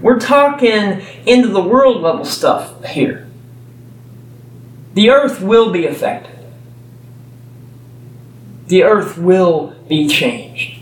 We're 0.00 0.18
talking 0.18 1.00
into 1.24 1.48
the 1.48 1.62
world 1.62 2.02
level 2.02 2.24
stuff 2.24 2.84
here. 2.84 3.28
The 4.94 5.10
earth 5.10 5.40
will 5.40 5.70
be 5.70 5.86
affected 5.86 6.33
the 8.66 8.82
earth 8.84 9.18
will 9.18 9.74
be 9.88 10.08
changed. 10.08 10.80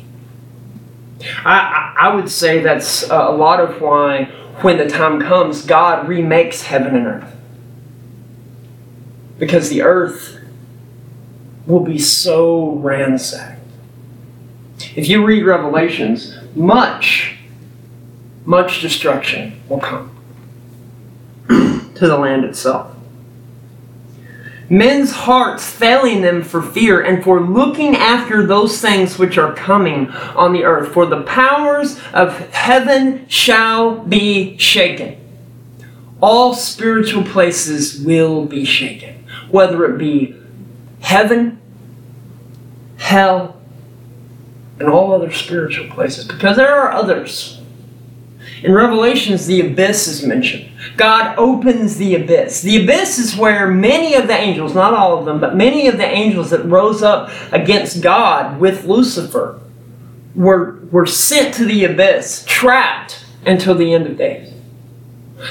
I, 1.44 1.94
I 1.98 2.14
would 2.14 2.28
say 2.28 2.60
that's 2.60 3.08
uh, 3.10 3.26
a 3.28 3.32
lot 3.32 3.60
of 3.60 3.80
why, 3.80 4.24
when 4.60 4.78
the 4.78 4.88
time 4.88 5.20
comes, 5.20 5.64
God 5.64 6.08
remakes 6.08 6.62
heaven 6.62 6.96
and 6.96 7.06
earth. 7.06 7.36
Because 9.38 9.68
the 9.68 9.82
earth 9.82 10.38
will 11.66 11.80
be 11.80 11.98
so 11.98 12.72
ransacked. 12.76 13.60
If 14.96 15.08
you 15.08 15.24
read 15.24 15.44
Revelations, 15.44 16.36
much, 16.54 17.36
much 18.44 18.80
destruction 18.80 19.60
will 19.68 19.80
come 19.80 20.16
to 21.48 22.06
the 22.06 22.16
land 22.16 22.44
itself 22.44 22.96
men's 24.72 25.12
hearts 25.12 25.68
failing 25.68 26.22
them 26.22 26.42
for 26.42 26.62
fear 26.62 27.02
and 27.02 27.22
for 27.22 27.42
looking 27.42 27.94
after 27.94 28.46
those 28.46 28.80
things 28.80 29.18
which 29.18 29.36
are 29.36 29.52
coming 29.52 30.08
on 30.10 30.54
the 30.54 30.64
earth. 30.64 30.94
For 30.94 31.04
the 31.04 31.22
powers 31.24 32.00
of 32.14 32.38
heaven 32.52 33.28
shall 33.28 33.98
be 33.98 34.56
shaken. 34.56 35.18
All 36.22 36.54
spiritual 36.54 37.22
places 37.24 38.00
will 38.00 38.46
be 38.46 38.64
shaken, 38.64 39.26
whether 39.50 39.84
it 39.84 39.98
be 39.98 40.34
heaven, 41.00 41.60
hell, 42.96 43.60
and 44.78 44.88
all 44.88 45.12
other 45.12 45.32
spiritual 45.32 45.90
places, 45.90 46.24
because 46.24 46.56
there 46.56 46.74
are 46.74 46.92
others. 46.92 47.60
In 48.62 48.72
Revelations, 48.72 49.46
the 49.46 49.60
abyss 49.60 50.06
is 50.06 50.24
mentioned. 50.24 50.68
God 50.96 51.36
opens 51.36 51.96
the 51.96 52.14
abyss. 52.14 52.62
The 52.62 52.84
abyss 52.84 53.18
is 53.18 53.36
where 53.36 53.68
many 53.68 54.14
of 54.14 54.28
the 54.28 54.36
angels, 54.36 54.74
not 54.74 54.94
all 54.94 55.18
of 55.18 55.24
them, 55.24 55.40
but 55.40 55.56
many 55.56 55.88
of 55.88 55.96
the 55.96 56.06
angels 56.06 56.50
that 56.50 56.64
rose 56.64 57.02
up 57.02 57.30
against 57.50 58.02
God 58.02 58.60
with 58.60 58.84
Lucifer 58.84 59.60
were, 60.36 60.78
were 60.92 61.06
sent 61.06 61.54
to 61.54 61.64
the 61.64 61.84
abyss, 61.84 62.44
trapped 62.46 63.24
until 63.44 63.74
the 63.74 63.92
end 63.92 64.06
of 64.06 64.16
days. 64.16 64.52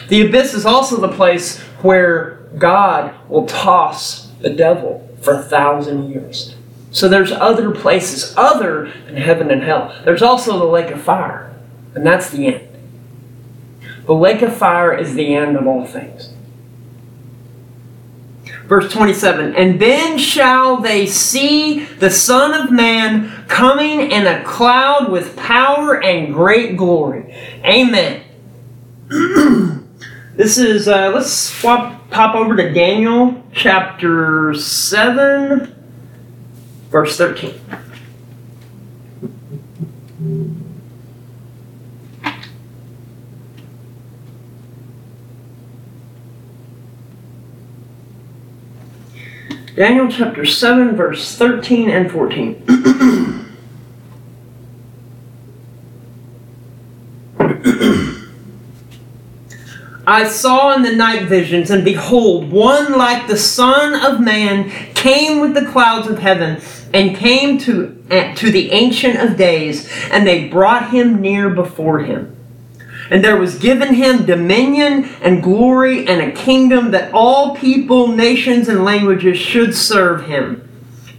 The 0.07 0.25
abyss 0.25 0.53
is 0.53 0.65
also 0.65 0.95
the 0.95 1.11
place 1.11 1.59
where 1.81 2.47
God 2.57 3.13
will 3.27 3.45
toss 3.45 4.27
the 4.39 4.49
devil 4.49 5.07
for 5.21 5.33
a 5.33 5.43
thousand 5.43 6.09
years. 6.11 6.55
So 6.91 7.09
there's 7.09 7.31
other 7.31 7.71
places 7.71 8.33
other 8.37 8.91
than 9.05 9.17
heaven 9.17 9.51
and 9.51 9.63
hell. 9.63 9.93
There's 10.05 10.21
also 10.21 10.57
the 10.57 10.65
lake 10.65 10.91
of 10.91 11.01
fire, 11.01 11.53
and 11.93 12.05
that's 12.05 12.29
the 12.29 12.47
end. 12.47 12.70
The 14.11 14.17
lake 14.17 14.41
of 14.41 14.53
fire 14.53 14.93
is 14.93 15.15
the 15.15 15.35
end 15.35 15.55
of 15.55 15.65
all 15.65 15.85
things. 15.85 16.33
Verse 18.65 18.91
27 18.91 19.55
And 19.55 19.79
then 19.79 20.17
shall 20.17 20.81
they 20.81 21.05
see 21.05 21.85
the 21.85 22.09
Son 22.09 22.53
of 22.53 22.73
Man 22.73 23.45
coming 23.47 24.11
in 24.11 24.27
a 24.27 24.43
cloud 24.43 25.09
with 25.09 25.37
power 25.37 26.03
and 26.03 26.33
great 26.33 26.75
glory. 26.75 27.33
Amen. 27.63 28.21
this 30.35 30.57
is, 30.57 30.89
uh, 30.89 31.13
let's 31.15 31.31
swap, 31.31 32.09
pop 32.09 32.35
over 32.35 32.57
to 32.57 32.73
Daniel 32.73 33.41
chapter 33.53 34.53
7, 34.53 35.73
verse 36.89 37.17
13. 37.17 37.53
Daniel 49.75 50.09
chapter 50.09 50.45
7, 50.45 50.95
verse 50.97 51.35
13 51.37 51.89
and 51.89 52.11
14. 52.11 52.63
I 60.05 60.27
saw 60.27 60.75
in 60.75 60.81
the 60.81 60.93
night 60.93 61.29
visions, 61.29 61.71
and 61.71 61.85
behold, 61.85 62.51
one 62.51 62.97
like 62.97 63.27
the 63.27 63.37
Son 63.37 63.93
of 64.03 64.19
Man 64.19 64.69
came 64.93 65.39
with 65.39 65.53
the 65.53 65.65
clouds 65.65 66.07
of 66.07 66.19
heaven, 66.19 66.61
and 66.93 67.15
came 67.15 67.57
to, 67.59 68.03
to 68.35 68.51
the 68.51 68.71
Ancient 68.71 69.19
of 69.21 69.37
Days, 69.37 69.89
and 70.11 70.27
they 70.27 70.49
brought 70.49 70.89
him 70.89 71.21
near 71.21 71.49
before 71.49 71.99
him. 71.99 72.35
And 73.11 73.23
there 73.23 73.35
was 73.35 73.59
given 73.59 73.93
him 73.93 74.25
dominion 74.25 75.03
and 75.21 75.43
glory 75.43 76.07
and 76.07 76.21
a 76.21 76.31
kingdom 76.31 76.91
that 76.91 77.13
all 77.13 77.55
people, 77.55 78.07
nations, 78.07 78.69
and 78.69 78.85
languages 78.85 79.37
should 79.37 79.75
serve 79.75 80.25
him. 80.25 80.67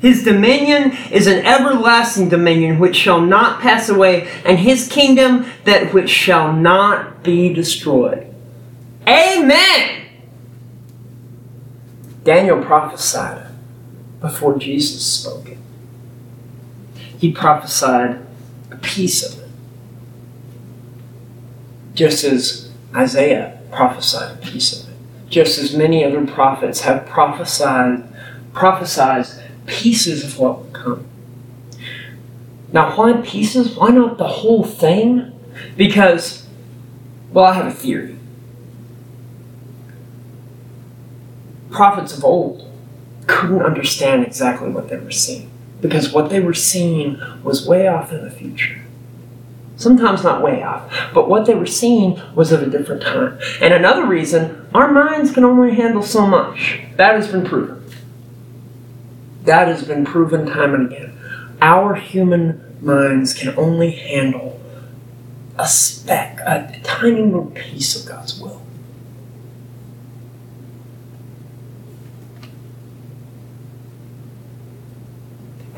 His 0.00 0.24
dominion 0.24 0.96
is 1.12 1.26
an 1.26 1.44
everlasting 1.44 2.30
dominion 2.30 2.80
which 2.80 2.96
shall 2.96 3.20
not 3.20 3.60
pass 3.60 3.90
away, 3.90 4.28
and 4.44 4.58
his 4.58 4.88
kingdom 4.88 5.46
that 5.64 5.92
which 5.92 6.10
shall 6.10 6.52
not 6.52 7.22
be 7.22 7.52
destroyed. 7.52 8.26
Amen! 9.06 10.06
Daniel 12.24 12.62
prophesied 12.62 13.48
before 14.20 14.58
Jesus 14.58 15.04
spoke 15.04 15.48
it. 15.48 15.58
He 17.18 17.30
prophesied 17.30 18.24
a 18.70 18.76
piece 18.76 19.22
of 19.22 19.38
it. 19.38 19.41
Just 21.94 22.24
as 22.24 22.70
Isaiah 22.94 23.60
prophesied 23.70 24.38
a 24.38 24.40
piece 24.40 24.82
of 24.82 24.88
it. 24.88 24.96
Just 25.28 25.58
as 25.58 25.74
many 25.74 26.04
other 26.04 26.26
prophets 26.26 26.82
have 26.82 27.06
prophesied 27.06 28.08
prophesied 28.52 29.26
pieces 29.66 30.24
of 30.24 30.38
what 30.38 30.58
will 30.58 30.70
come. 30.72 31.06
Now, 32.72 32.96
why 32.96 33.12
pieces? 33.22 33.76
Why 33.76 33.90
not 33.90 34.18
the 34.18 34.28
whole 34.28 34.64
thing? 34.64 35.32
Because, 35.76 36.46
well, 37.32 37.46
I 37.46 37.54
have 37.54 37.66
a 37.66 37.72
theory. 37.72 38.16
Prophets 41.70 42.16
of 42.16 42.24
old 42.24 42.70
couldn't 43.26 43.62
understand 43.62 44.24
exactly 44.26 44.68
what 44.70 44.88
they 44.88 44.96
were 44.96 45.10
seeing 45.10 45.50
because 45.80 46.12
what 46.12 46.30
they 46.30 46.40
were 46.40 46.54
seeing 46.54 47.20
was 47.42 47.66
way 47.66 47.88
off 47.88 48.12
in 48.12 48.24
the 48.24 48.30
future. 48.30 48.81
Sometimes 49.82 50.22
not 50.22 50.42
way 50.42 50.62
off, 50.62 50.88
but 51.12 51.28
what 51.28 51.44
they 51.44 51.56
were 51.56 51.66
seeing 51.66 52.20
was 52.36 52.52
of 52.52 52.62
a 52.62 52.70
different 52.70 53.02
time. 53.02 53.36
And 53.60 53.74
another 53.74 54.06
reason, 54.06 54.68
our 54.72 54.92
minds 54.92 55.32
can 55.32 55.44
only 55.44 55.74
handle 55.74 56.04
so 56.04 56.24
much. 56.24 56.80
That 56.96 57.16
has 57.16 57.26
been 57.26 57.44
proven. 57.44 57.84
That 59.42 59.66
has 59.66 59.82
been 59.82 60.04
proven 60.04 60.46
time 60.46 60.74
and 60.74 60.92
again. 60.92 61.18
Our 61.60 61.96
human 61.96 62.76
minds 62.80 63.34
can 63.34 63.58
only 63.58 63.90
handle 63.90 64.60
a 65.58 65.66
speck, 65.66 66.38
a 66.46 66.78
tiny 66.84 67.22
little 67.22 67.46
piece 67.46 68.00
of 68.00 68.08
God's 68.08 68.40
will. 68.40 68.61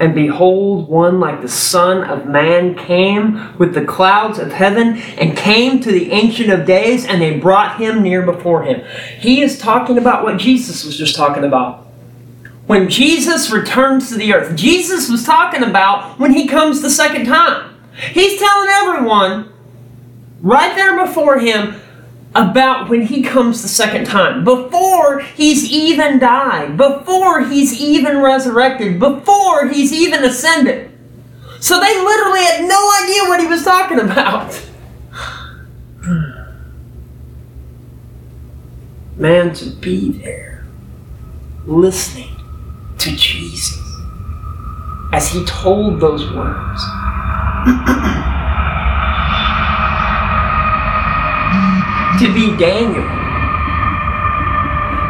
And 0.01 0.13
behold, 0.13 0.89
one 0.89 1.21
like 1.21 1.41
the 1.41 1.49
Son 1.49 2.03
of 2.03 2.27
Man 2.27 2.75
came 2.75 3.57
with 3.59 3.75
the 3.75 3.85
clouds 3.85 4.41
of 4.41 4.53
heaven 4.53 4.97
and 5.19 5.37
came 5.37 5.81
to 5.81 5.93
the 5.93 6.11
Ancient 6.11 6.51
of 6.51 6.67
Days, 6.67 7.07
and 7.07 7.23
they 7.23 7.39
brought 7.39 7.79
him 7.79 8.03
near 8.03 8.23
before 8.23 8.65
him. 8.65 8.85
He 9.19 9.41
is 9.41 9.57
talking 9.57 9.97
about 9.97 10.25
what 10.25 10.37
Jesus 10.37 10.85
was 10.85 10.97
just 10.97 11.15
talking 11.15 11.45
about. 11.45 11.87
When 12.67 12.89
Jesus 12.89 13.51
returns 13.51 14.09
to 14.09 14.17
the 14.17 14.35
earth, 14.35 14.57
Jesus 14.57 15.09
was 15.09 15.25
talking 15.25 15.63
about 15.63 16.19
when 16.19 16.33
he 16.33 16.49
comes 16.49 16.83
the 16.83 16.91
second 16.91 17.27
time. 17.27 17.79
He's 18.13 18.41
telling 18.41 18.69
everyone 18.71 19.53
right 20.41 20.75
there 20.75 21.07
before 21.07 21.39
him 21.39 21.81
about 22.35 22.89
when 22.89 23.03
he 23.03 23.23
comes 23.23 23.63
the 23.63 23.69
second 23.69 24.07
time, 24.07 24.43
before 24.45 25.21
he's 25.21 25.71
even 25.71 26.19
died, 26.19 26.77
before 26.77 27.45
he's 27.45 27.81
even 27.81 28.21
resurrected, 28.21 28.99
before 28.99 29.69
he's 29.69 29.93
even 29.93 30.25
ascended. 30.25 30.91
So 31.61 31.79
they 31.81 31.97
literally 31.97 32.41
had 32.41 32.69
no 32.69 32.91
idea 33.03 33.23
what 33.23 33.41
he 33.41 33.47
was 33.47 33.63
talking 33.65 34.01
about. 34.01 34.61
Man, 39.17 39.55
to 39.55 39.71
be 39.71 40.11
there, 40.11 40.67
listening 41.67 42.35
to 42.99 43.11
Jesus 43.13 43.81
as 45.13 45.29
he 45.31 45.45
told 45.45 46.01
those 46.01 46.29
words. 46.33 46.83
to 52.19 52.33
be 52.33 52.57
Daniel, 52.57 53.05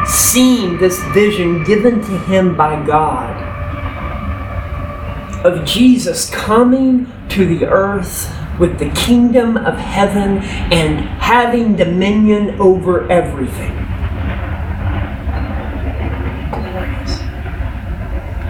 seeing 0.07 0.79
this 0.79 1.03
vision 1.12 1.62
given 1.64 2.01
to 2.01 2.19
him 2.21 2.57
by 2.57 2.85
God 2.85 3.55
of 5.45 5.64
Jesus 5.67 6.31
coming 6.31 7.07
to 7.29 7.47
the 7.47 7.67
earth 7.67 8.35
with 8.59 8.79
the 8.79 8.88
kingdom 8.90 9.57
of 9.57 9.77
heaven 9.77 10.38
and 10.73 11.01
having 11.21 11.77
dominion 11.77 12.59
over 12.61 13.11
everything. 13.11 13.84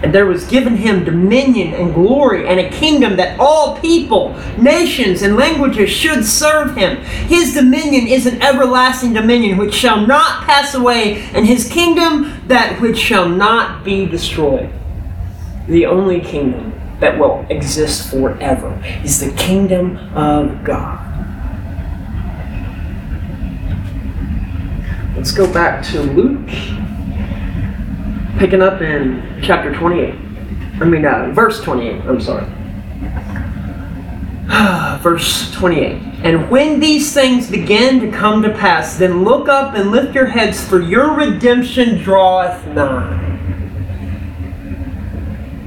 And 0.05 0.13
there 0.13 0.27
was 0.27 0.45
given 0.45 0.77
him 0.77 1.03
dominion 1.03 1.73
and 1.73 1.91
glory 1.91 2.47
and 2.47 2.59
a 2.59 2.69
kingdom 2.69 3.15
that 3.15 3.39
all 3.39 3.79
people, 3.79 4.35
nations, 4.55 5.23
and 5.23 5.35
languages 5.35 5.89
should 5.89 6.23
serve 6.23 6.75
him. 6.75 6.97
His 7.27 7.55
dominion 7.55 8.05
is 8.05 8.27
an 8.27 8.39
everlasting 8.39 9.13
dominion 9.13 9.57
which 9.57 9.73
shall 9.73 10.05
not 10.05 10.43
pass 10.43 10.75
away, 10.75 11.23
and 11.33 11.47
his 11.47 11.67
kingdom 11.67 12.39
that 12.45 12.79
which 12.79 12.99
shall 12.99 13.27
not 13.27 13.83
be 13.83 14.05
destroyed. 14.05 14.71
The 15.67 15.87
only 15.87 16.21
kingdom 16.21 16.79
that 16.99 17.17
will 17.17 17.43
exist 17.49 18.11
forever 18.11 18.79
is 19.03 19.19
the 19.19 19.31
kingdom 19.31 19.97
of 20.15 20.63
God. 20.63 21.01
Let's 25.15 25.31
go 25.31 25.51
back 25.51 25.83
to 25.85 26.01
Luke 26.03 26.47
picking 28.37 28.61
up 28.61 28.81
in 28.81 29.39
chapter 29.41 29.73
28. 29.73 30.13
I 30.13 30.85
mean, 30.85 31.05
uh, 31.05 31.31
verse 31.31 31.61
28. 31.61 32.01
I'm 32.01 32.19
sorry. 32.19 32.45
verse 35.01 35.51
28. 35.53 36.01
And 36.23 36.49
when 36.49 36.79
these 36.79 37.13
things 37.13 37.49
begin 37.49 37.99
to 38.01 38.11
come 38.11 38.41
to 38.41 38.49
pass, 38.49 38.97
then 38.97 39.23
look 39.23 39.47
up 39.47 39.75
and 39.75 39.91
lift 39.91 40.13
your 40.13 40.25
heads, 40.25 40.63
for 40.67 40.81
your 40.81 41.15
redemption 41.15 42.01
draweth 42.01 42.65
nigh. 42.67 43.21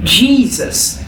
Jesus 0.03 1.03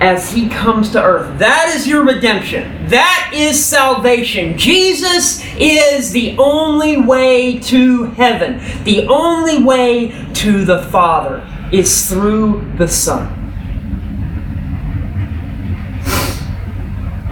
as 0.00 0.30
he 0.30 0.48
comes 0.48 0.90
to 0.90 1.02
earth. 1.02 1.38
That 1.38 1.72
is 1.74 1.86
your 1.86 2.04
redemption. 2.04 2.86
That 2.88 3.32
is 3.34 3.62
salvation. 3.64 4.56
Jesus 4.56 5.44
is 5.56 6.12
the 6.12 6.36
only 6.38 7.00
way 7.00 7.58
to 7.60 8.04
heaven. 8.04 8.58
The 8.84 9.06
only 9.08 9.62
way 9.62 10.10
to 10.38 10.64
the 10.64 10.82
Father 10.84 11.46
is 11.72 12.08
through 12.08 12.72
the 12.78 12.86
Son. 12.88 13.26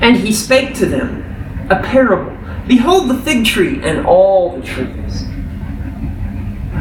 And 0.02 0.16
he 0.16 0.32
spake 0.32 0.74
to 0.74 0.86
them 0.86 1.66
a 1.70 1.82
parable 1.82 2.36
Behold 2.66 3.08
the 3.08 3.18
fig 3.18 3.46
tree 3.46 3.80
and 3.82 4.04
all 4.06 4.56
the 4.56 4.66
trees. 4.66 5.24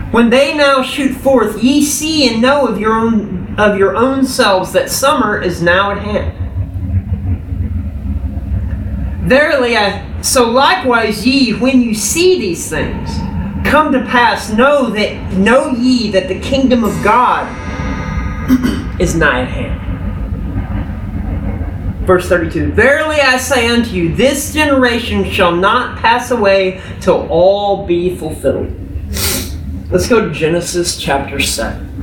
When 0.09 0.31
they 0.31 0.55
now 0.55 0.81
shoot 0.81 1.15
forth, 1.15 1.61
ye 1.61 1.83
see 1.83 2.27
and 2.27 2.41
know 2.41 2.67
of 2.67 2.79
your 2.79 2.93
own 2.93 3.55
of 3.59 3.77
your 3.77 3.95
own 3.95 4.25
selves 4.25 4.73
that 4.73 4.89
summer 4.89 5.39
is 5.39 5.61
now 5.61 5.91
at 5.91 5.99
hand. 5.99 6.33
Verily, 9.29 9.77
I, 9.77 10.21
so 10.21 10.49
likewise 10.49 11.25
ye, 11.25 11.53
when 11.53 11.81
you 11.81 11.93
see 11.93 12.39
these 12.39 12.69
things 12.69 13.09
come 13.75 13.91
to 13.91 13.99
pass, 14.05 14.49
know 14.53 14.89
that 14.89 15.33
know 15.33 15.71
ye 15.71 16.09
that 16.09 16.29
the 16.29 16.39
kingdom 16.39 16.85
of 16.85 16.93
God 17.03 17.45
is 19.01 19.15
nigh 19.15 19.41
at 19.41 19.49
hand. 19.49 19.81
Verse 22.07 22.29
32 22.29 22.71
Verily 22.71 23.17
I 23.17 23.35
say 23.35 23.67
unto 23.67 23.89
you, 23.89 24.15
this 24.15 24.53
generation 24.53 25.29
shall 25.29 25.53
not 25.53 25.99
pass 25.99 26.31
away 26.31 26.81
till 27.01 27.27
all 27.27 27.85
be 27.85 28.15
fulfilled. 28.15 28.73
Let's 29.91 30.07
go 30.07 30.25
to 30.25 30.31
Genesis 30.33 30.97
chapter 30.97 31.41
7. 31.41 31.94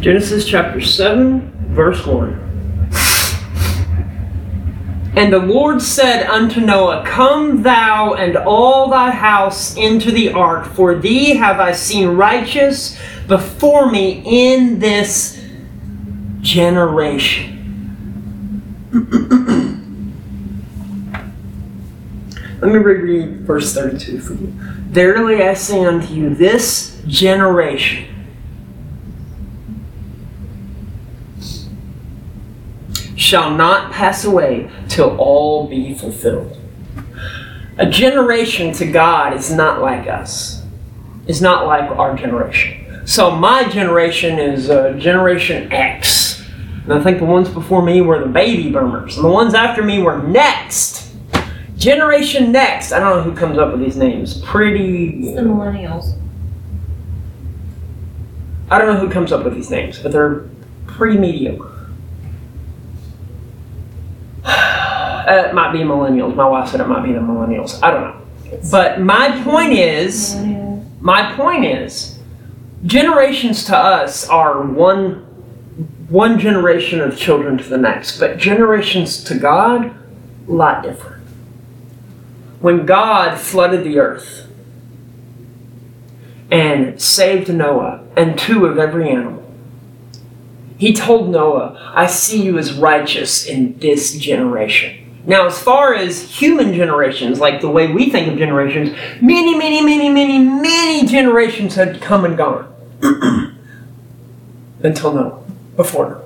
Genesis 0.00 0.46
chapter 0.46 0.80
7, 0.80 1.74
verse 1.74 2.06
1. 2.06 2.32
And 5.14 5.30
the 5.30 5.38
Lord 5.38 5.82
said 5.82 6.26
unto 6.26 6.62
Noah, 6.62 7.04
Come 7.06 7.62
thou 7.62 8.14
and 8.14 8.34
all 8.34 8.88
thy 8.88 9.10
house 9.10 9.76
into 9.76 10.10
the 10.10 10.32
ark, 10.32 10.64
for 10.68 10.94
thee 10.94 11.34
have 11.34 11.60
I 11.60 11.72
seen 11.72 12.08
righteous 12.08 12.98
before 13.28 13.90
me 13.90 14.22
in 14.24 14.78
this 14.78 15.44
generation. 16.40 17.58
Let 22.62 22.72
me 22.72 22.78
reread 22.78 23.42
verse 23.42 23.74
32 23.74 24.20
for 24.20 24.32
you. 24.32 24.46
Verily 24.88 25.42
I 25.42 25.52
say 25.52 25.84
unto 25.84 26.14
you, 26.14 26.34
this 26.34 27.02
generation 27.06 28.09
shall 33.30 33.54
not 33.54 33.92
pass 33.92 34.24
away 34.24 34.68
till 34.88 35.16
all 35.16 35.68
be 35.68 35.94
fulfilled. 35.94 36.58
A 37.78 37.88
generation 37.88 38.72
to 38.72 38.90
God 38.90 39.34
is 39.34 39.52
not 39.52 39.80
like 39.80 40.08
us, 40.08 40.64
is 41.28 41.40
not 41.40 41.64
like 41.64 41.88
our 41.92 42.16
generation. 42.16 43.06
So 43.06 43.30
my 43.30 43.68
generation 43.68 44.40
is 44.40 44.68
uh, 44.68 44.94
Generation 44.94 45.72
X. 45.72 46.44
And 46.82 46.92
I 46.92 47.00
think 47.00 47.20
the 47.20 47.24
ones 47.24 47.48
before 47.48 47.82
me 47.82 48.00
were 48.00 48.18
the 48.18 48.26
baby 48.26 48.68
boomers. 48.68 49.14
And 49.14 49.24
the 49.24 49.30
ones 49.30 49.54
after 49.54 49.84
me 49.84 50.02
were 50.02 50.20
next. 50.20 51.14
Generation 51.76 52.50
Next. 52.50 52.90
I 52.90 52.98
don't 52.98 53.16
know 53.16 53.22
who 53.22 53.36
comes 53.36 53.58
up 53.58 53.70
with 53.70 53.80
these 53.80 53.96
names. 53.96 54.40
Pretty. 54.42 55.28
It's 55.28 55.36
the 55.36 55.42
millennials. 55.42 56.18
I 58.70 58.78
don't 58.78 58.92
know 58.92 59.00
who 59.00 59.08
comes 59.08 59.30
up 59.30 59.44
with 59.44 59.54
these 59.54 59.70
names, 59.70 60.00
but 60.00 60.10
they're 60.10 60.48
pretty 60.88 61.16
mediocre. 61.16 61.79
Uh, 65.28 65.48
it 65.48 65.54
might 65.54 65.72
be 65.72 65.80
millennials. 65.80 66.34
My 66.34 66.48
wife 66.48 66.70
said 66.70 66.80
it 66.80 66.86
might 66.86 67.04
be 67.04 67.12
the 67.12 67.20
millennials. 67.20 67.82
I 67.82 67.90
don't 67.90 68.02
know. 68.02 68.60
But 68.70 69.00
my 69.00 69.42
point 69.42 69.72
is, 69.72 70.34
my 71.00 71.32
point 71.34 71.64
is, 71.64 72.18
generations 72.84 73.64
to 73.64 73.76
us 73.76 74.28
are 74.28 74.62
one 74.62 75.26
one 76.10 76.40
generation 76.40 77.00
of 77.00 77.16
children 77.16 77.56
to 77.56 77.64
the 77.64 77.78
next, 77.78 78.18
but 78.18 78.36
generations 78.36 79.22
to 79.22 79.38
God, 79.38 79.94
a 80.48 80.50
lot 80.50 80.82
different. 80.82 81.24
When 82.60 82.84
God 82.84 83.38
flooded 83.38 83.84
the 83.84 84.00
earth 84.00 84.48
and 86.50 87.00
saved 87.00 87.48
Noah 87.48 88.04
and 88.16 88.36
two 88.36 88.66
of 88.66 88.76
every 88.76 89.08
animal, 89.08 89.40
he 90.76 90.92
told 90.92 91.30
Noah, 91.30 91.92
I 91.94 92.06
see 92.06 92.42
you 92.42 92.58
as 92.58 92.72
righteous 92.72 93.46
in 93.46 93.78
this 93.78 94.18
generation. 94.18 94.99
Now, 95.26 95.46
as 95.46 95.62
far 95.62 95.94
as 95.94 96.22
human 96.22 96.72
generations, 96.72 97.40
like 97.40 97.60
the 97.60 97.70
way 97.70 97.92
we 97.92 98.10
think 98.10 98.28
of 98.28 98.38
generations, 98.38 98.96
many, 99.20 99.56
many, 99.56 99.82
many, 99.82 100.08
many, 100.08 100.38
many 100.38 101.06
generations 101.06 101.74
had 101.74 102.00
come 102.00 102.24
and 102.24 102.36
gone 102.36 102.72
until 104.82 105.12
Noah, 105.12 105.42
before. 105.76 106.22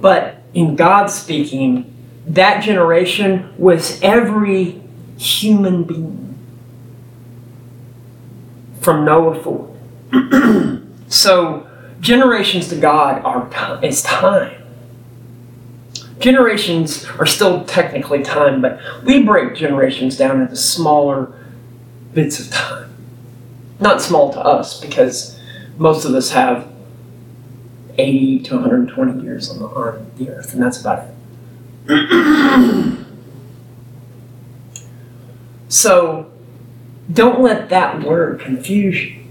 But 0.00 0.42
in 0.54 0.76
God 0.76 1.10
speaking, 1.10 1.92
that 2.26 2.62
generation 2.62 3.52
was 3.58 4.00
every 4.02 4.82
human 5.18 5.84
being 5.84 6.38
from 8.80 9.04
Noah 9.04 9.42
forward. 9.42 9.78
so, 11.08 11.66
generations 12.00 12.68
to 12.68 12.76
God 12.76 13.22
are 13.24 13.84
is 13.84 14.02
time. 14.02 14.55
Generations 16.18 17.04
are 17.18 17.26
still 17.26 17.64
technically 17.64 18.22
time, 18.22 18.62
but 18.62 18.80
we 19.04 19.22
break 19.22 19.54
generations 19.54 20.16
down 20.16 20.40
into 20.40 20.56
smaller 20.56 21.32
bits 22.14 22.40
of 22.40 22.50
time. 22.50 22.90
Not 23.80 24.00
small 24.00 24.32
to 24.32 24.40
us, 24.40 24.80
because 24.80 25.38
most 25.76 26.06
of 26.06 26.14
us 26.14 26.30
have 26.30 26.66
80 27.98 28.40
to 28.44 28.54
120 28.54 29.22
years 29.22 29.50
on 29.50 29.58
the, 29.58 29.66
on 29.66 30.10
the 30.16 30.30
earth, 30.30 30.54
and 30.54 30.62
that's 30.62 30.80
about 30.80 31.06
it. 31.06 31.12
so, 35.68 36.30
don't 37.12 37.40
let 37.40 37.68
that 37.68 38.02
word 38.02 38.40
confuse 38.40 39.04
you. 39.04 39.22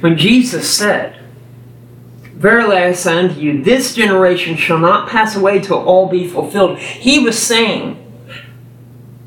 When 0.00 0.16
Jesus 0.16 0.74
said, 0.74 1.19
Verily 2.40 2.78
I 2.78 2.92
say 2.92 3.18
unto 3.18 3.38
you, 3.38 3.62
this 3.62 3.94
generation 3.94 4.56
shall 4.56 4.78
not 4.78 5.10
pass 5.10 5.36
away 5.36 5.60
till 5.60 5.76
all 5.76 6.08
be 6.08 6.26
fulfilled. 6.26 6.78
He 6.78 7.18
was 7.18 7.38
saying, 7.38 7.98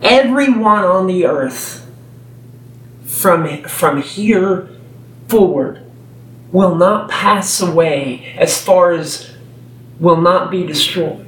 everyone 0.01 0.83
on 0.83 1.05
the 1.05 1.27
earth 1.27 1.87
from, 3.05 3.65
from 3.65 4.01
here 4.01 4.67
forward 5.27 5.85
will 6.51 6.73
not 6.73 7.07
pass 7.07 7.61
away 7.61 8.33
as 8.39 8.59
far 8.59 8.93
as 8.93 9.31
will 9.99 10.19
not 10.19 10.49
be 10.49 10.65
destroyed. 10.65 11.27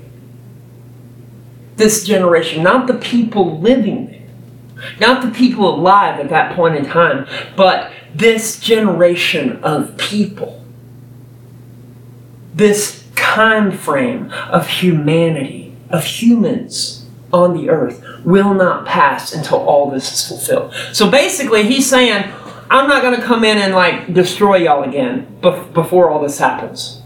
This 1.76 2.04
generation, 2.04 2.64
not 2.64 2.88
the 2.88 2.96
people 2.96 3.60
living 3.60 4.08
there, 4.08 4.90
not 5.00 5.22
the 5.22 5.30
people 5.30 5.76
alive 5.76 6.20
at 6.20 6.30
that 6.30 6.56
point 6.56 6.78
in 6.78 6.86
time, 6.86 7.28
but 7.56 7.92
this 8.16 8.60
generation 8.60 9.64
of 9.64 9.96
people 9.98 10.55
this 12.56 13.04
time 13.16 13.72
frame 13.72 14.32
of 14.50 14.68
humanity, 14.68 15.76
of 15.90 16.06
humans 16.06 17.06
on 17.34 17.54
the 17.54 17.70
earth, 17.70 18.04
will 18.24 18.54
not 18.54 18.86
pass 18.86 19.34
until 19.34 19.58
all 19.58 19.92
this 19.92 20.12
is 20.12 20.28
fulfilled. 20.28 20.74
So 20.94 21.12
basically, 21.12 21.64
he's 21.64 21.88
saying, 21.90 22.32
I'm 22.70 22.88
not 22.88 23.02
going 23.02 23.20
to 23.20 23.26
come 23.26 23.44
in 23.44 23.58
and 23.58 23.74
like 23.74 24.14
destroy 24.14 24.58
y'all 24.58 24.84
again 24.84 25.28
bef- 25.42 25.74
before 25.74 26.10
all 26.10 26.22
this 26.22 26.40
happens. 26.40 27.02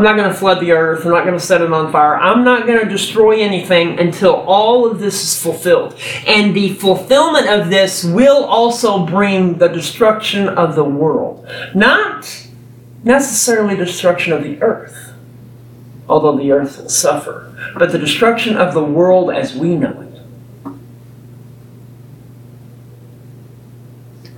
I'm 0.00 0.04
not 0.04 0.16
going 0.16 0.30
to 0.30 0.34
flood 0.34 0.60
the 0.60 0.72
earth. 0.72 1.04
I'm 1.04 1.12
not 1.12 1.26
going 1.26 1.38
to 1.38 1.44
set 1.44 1.60
it 1.60 1.70
on 1.70 1.92
fire. 1.92 2.16
I'm 2.16 2.42
not 2.42 2.66
going 2.66 2.78
to 2.82 2.88
destroy 2.88 3.38
anything 3.42 4.00
until 4.00 4.32
all 4.32 4.90
of 4.90 4.98
this 4.98 5.22
is 5.22 5.42
fulfilled. 5.42 5.94
And 6.26 6.56
the 6.56 6.72
fulfillment 6.72 7.50
of 7.50 7.68
this 7.68 8.02
will 8.02 8.44
also 8.44 9.04
bring 9.04 9.58
the 9.58 9.68
destruction 9.68 10.48
of 10.48 10.74
the 10.74 10.84
world. 10.84 11.46
Not 11.74 12.48
necessarily 13.04 13.76
destruction 13.76 14.32
of 14.32 14.42
the 14.42 14.62
earth, 14.62 15.12
although 16.08 16.34
the 16.34 16.50
earth 16.50 16.80
will 16.80 16.88
suffer, 16.88 17.54
but 17.76 17.92
the 17.92 17.98
destruction 17.98 18.56
of 18.56 18.72
the 18.72 18.82
world 18.82 19.30
as 19.30 19.54
we 19.54 19.76
know 19.76 20.00
it. 20.00 20.72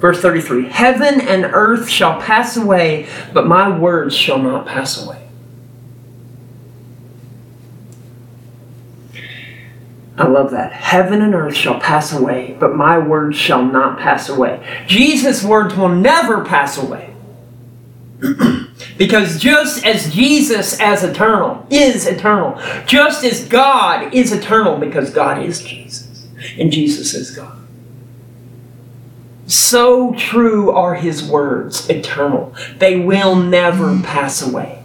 Verse 0.01 0.21
33 0.21 0.71
Heaven 0.71 1.21
and 1.21 1.45
earth 1.45 1.89
shall 1.89 2.21
pass 2.21 2.57
away, 2.57 3.07
but 3.33 3.47
my 3.47 3.79
words 3.79 4.17
shall 4.17 4.39
not 4.39 4.67
pass 4.67 5.01
away. 5.07 5.22
I 10.17 10.27
love 10.27 10.51
that. 10.51 10.73
Heaven 10.73 11.23
and 11.23 11.35
earth 11.35 11.57
shall 11.57 11.81
pass 11.81 12.13
away, 12.13 12.57
but 12.61 12.75
my 12.77 12.99
words 12.99 13.37
shall 13.37 13.65
not 13.65 13.99
pass 13.99 14.29
away. 14.29 14.63
Jesus' 14.87 15.43
words 15.43 15.75
will 15.75 15.89
never 15.89 16.45
pass 16.45 16.77
away. 16.77 17.15
because 18.99 19.41
just 19.41 19.85
as 19.85 20.13
Jesus 20.13 20.79
as 20.81 21.03
eternal 21.03 21.67
is 21.71 22.07
eternal, 22.07 22.61
just 22.87 23.25
as 23.25 23.45
God 23.47 24.15
is 24.15 24.33
eternal 24.33 24.79
because 24.79 25.11
God 25.11 25.43
is 25.43 25.63
Jesus 25.63 26.27
and 26.59 26.71
Jesus 26.71 27.15
is 27.15 27.31
God. 27.31 27.59
So 29.47 30.15
true 30.15 30.71
are 30.71 30.95
his 30.95 31.23
words, 31.23 31.89
eternal. 31.91 32.55
They 32.79 32.99
will 32.99 33.35
never 33.37 34.01
pass 34.01 34.41
away. 34.41 34.82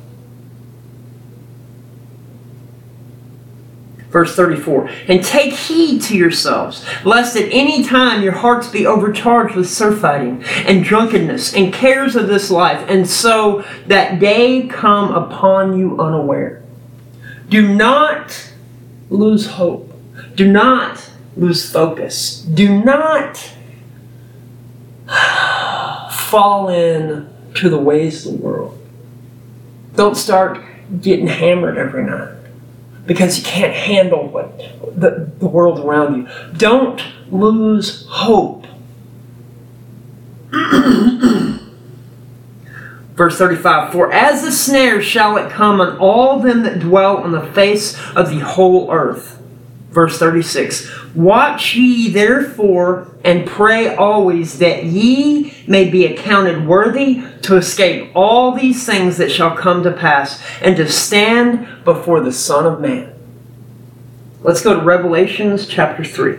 Verse 4.09 4.35
34 4.35 4.89
And 5.07 5.23
take 5.23 5.53
heed 5.53 6.01
to 6.03 6.17
yourselves, 6.17 6.85
lest 7.03 7.35
at 7.35 7.49
any 7.51 7.83
time 7.83 8.23
your 8.23 8.33
hearts 8.33 8.69
be 8.69 8.85
overcharged 8.85 9.55
with 9.55 9.69
surfeiting 9.69 10.43
and 10.65 10.83
drunkenness 10.83 11.53
and 11.53 11.73
cares 11.73 12.15
of 12.15 12.27
this 12.27 12.49
life, 12.49 12.85
and 12.89 13.07
so 13.07 13.65
that 13.87 14.19
day 14.19 14.67
come 14.67 15.11
upon 15.13 15.77
you 15.77 15.99
unaware. 15.99 16.63
Do 17.49 17.75
not 17.75 18.53
lose 19.09 19.47
hope. 19.47 19.93
Do 20.35 20.49
not 20.51 21.11
lose 21.35 21.69
focus. 21.69 22.41
Do 22.41 22.83
not 22.83 23.37
fall 26.11 26.69
in 26.69 27.29
to 27.55 27.69
the 27.69 27.77
ways 27.77 28.25
of 28.25 28.33
the 28.33 28.39
world. 28.39 28.77
Don't 29.95 30.15
start 30.15 30.63
getting 31.01 31.27
hammered 31.27 31.77
every 31.77 32.03
night 32.03 32.36
because 33.07 33.39
you 33.39 33.43
can't 33.43 33.73
handle 33.73 34.27
what 34.27 34.57
the, 34.99 35.31
the 35.39 35.47
world 35.47 35.79
around 35.79 36.15
you. 36.15 36.27
Don't 36.57 37.01
lose 37.31 38.05
hope. 38.09 38.67
Verse 43.15 43.37
35 43.37 43.91
For 43.91 44.11
as 44.11 44.43
the 44.43 44.51
snare 44.51 45.01
shall 45.01 45.37
it 45.37 45.49
come 45.49 45.81
on 45.81 45.97
all 45.97 46.39
them 46.39 46.61
that 46.63 46.79
dwell 46.79 47.17
on 47.17 47.31
the 47.31 47.41
face 47.41 47.97
of 48.15 48.29
the 48.29 48.39
whole 48.39 48.91
earth. 48.91 49.36
Verse 49.97 50.19
36 50.19 51.15
Watch 51.15 51.73
ye 51.73 52.11
therefore 52.11 53.15
and 53.23 53.47
pray 53.47 53.95
always 53.95 54.59
that 54.59 54.83
ye 54.83 55.55
may 55.65 55.89
be 55.89 56.05
accounted 56.05 56.67
worthy 56.67 57.23
to 57.41 57.55
escape 57.55 58.11
all 58.13 58.51
these 58.51 58.85
things 58.85 59.17
that 59.17 59.31
shall 59.31 59.57
come 59.57 59.81
to 59.81 59.91
pass 59.91 60.39
and 60.61 60.77
to 60.77 60.87
stand 60.87 61.83
before 61.83 62.19
the 62.19 62.31
Son 62.31 62.67
of 62.67 62.79
Man. 62.79 63.11
Let's 64.43 64.61
go 64.61 64.75
to 64.75 64.85
Revelations 64.85 65.65
chapter 65.65 66.03
3. 66.03 66.37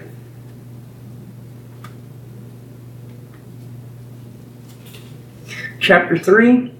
Chapter 5.81 6.17
3, 6.17 6.73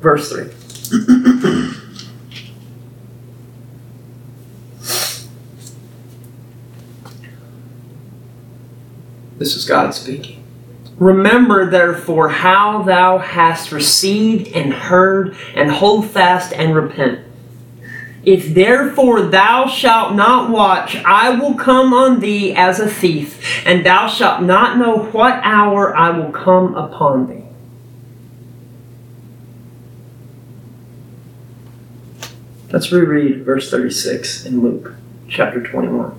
verse 0.00 0.32
3. 0.32 1.74
This 9.38 9.56
is 9.56 9.64
God 9.64 9.94
speaking. 9.94 10.42
Remember 10.98 11.68
therefore 11.68 12.28
how 12.28 12.82
thou 12.82 13.18
hast 13.18 13.72
received 13.72 14.48
and 14.54 14.72
heard, 14.72 15.36
and 15.54 15.70
hold 15.70 16.08
fast 16.08 16.52
and 16.52 16.74
repent. 16.74 17.20
If 18.24 18.54
therefore 18.54 19.22
thou 19.22 19.66
shalt 19.66 20.14
not 20.14 20.50
watch, 20.50 20.96
I 21.04 21.30
will 21.30 21.54
come 21.54 21.92
on 21.92 22.20
thee 22.20 22.54
as 22.54 22.80
a 22.80 22.88
thief, 22.88 23.66
and 23.66 23.84
thou 23.84 24.06
shalt 24.06 24.42
not 24.42 24.78
know 24.78 25.04
what 25.06 25.40
hour 25.42 25.94
I 25.94 26.10
will 26.10 26.30
come 26.30 26.74
upon 26.74 27.26
thee. 27.26 27.44
Let's 32.72 32.90
reread 32.90 33.44
verse 33.44 33.70
36 33.70 34.46
in 34.46 34.62
Luke 34.62 34.94
chapter 35.28 35.62
21. 35.62 36.16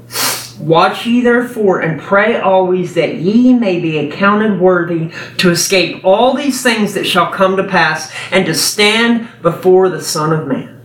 Watch 0.60 1.06
ye 1.06 1.22
therefore 1.22 1.82
and 1.82 2.00
pray 2.00 2.40
always 2.40 2.94
that 2.94 3.16
ye 3.16 3.54
may 3.54 3.80
be 3.80 3.98
accounted 3.98 4.60
worthy 4.60 5.12
to 5.38 5.50
escape 5.50 6.04
all 6.04 6.34
these 6.34 6.64
things 6.64 6.94
that 6.94 7.06
shall 7.06 7.32
come 7.32 7.58
to 7.58 7.64
pass 7.64 8.14
and 8.32 8.46
to 8.46 8.54
stand 8.54 9.28
before 9.42 9.90
the 9.90 10.02
Son 10.02 10.32
of 10.32 10.48
Man. 10.48 10.76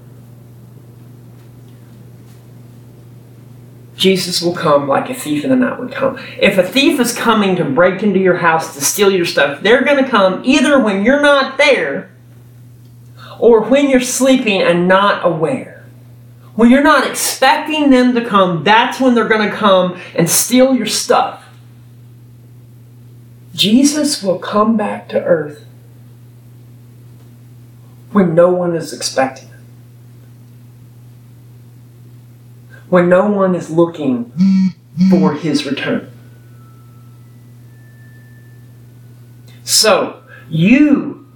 Jesus 4.00 4.40
will 4.40 4.54
come 4.54 4.88
like 4.88 5.10
a 5.10 5.14
thief 5.14 5.44
in 5.44 5.50
the 5.50 5.56
night 5.56 5.78
would 5.78 5.92
come. 5.92 6.18
If 6.40 6.56
a 6.56 6.62
thief 6.62 6.98
is 6.98 7.14
coming 7.14 7.54
to 7.56 7.64
break 7.64 8.02
into 8.02 8.18
your 8.18 8.38
house 8.38 8.74
to 8.74 8.80
steal 8.80 9.10
your 9.10 9.26
stuff, 9.26 9.62
they're 9.62 9.84
going 9.84 10.02
to 10.02 10.10
come 10.10 10.42
either 10.44 10.80
when 10.80 11.04
you're 11.04 11.20
not 11.20 11.58
there 11.58 12.10
or 13.38 13.60
when 13.60 13.90
you're 13.90 14.00
sleeping 14.00 14.62
and 14.62 14.88
not 14.88 15.24
aware. 15.24 15.79
When 16.54 16.70
you're 16.70 16.82
not 16.82 17.06
expecting 17.06 17.90
them 17.90 18.14
to 18.14 18.24
come, 18.24 18.64
that's 18.64 19.00
when 19.00 19.14
they're 19.14 19.28
going 19.28 19.48
to 19.48 19.56
come 19.56 20.00
and 20.14 20.28
steal 20.28 20.74
your 20.74 20.86
stuff. 20.86 21.44
Jesus 23.54 24.22
will 24.22 24.38
come 24.38 24.76
back 24.76 25.08
to 25.10 25.22
earth 25.22 25.64
when 28.12 28.34
no 28.34 28.50
one 28.50 28.74
is 28.74 28.92
expecting 28.92 29.48
it. 29.48 29.54
When 32.88 33.08
no 33.08 33.26
one 33.30 33.54
is 33.54 33.70
looking 33.70 34.32
for 35.10 35.34
his 35.34 35.64
return. 35.64 36.10
So, 39.62 40.22
you, 40.48 41.28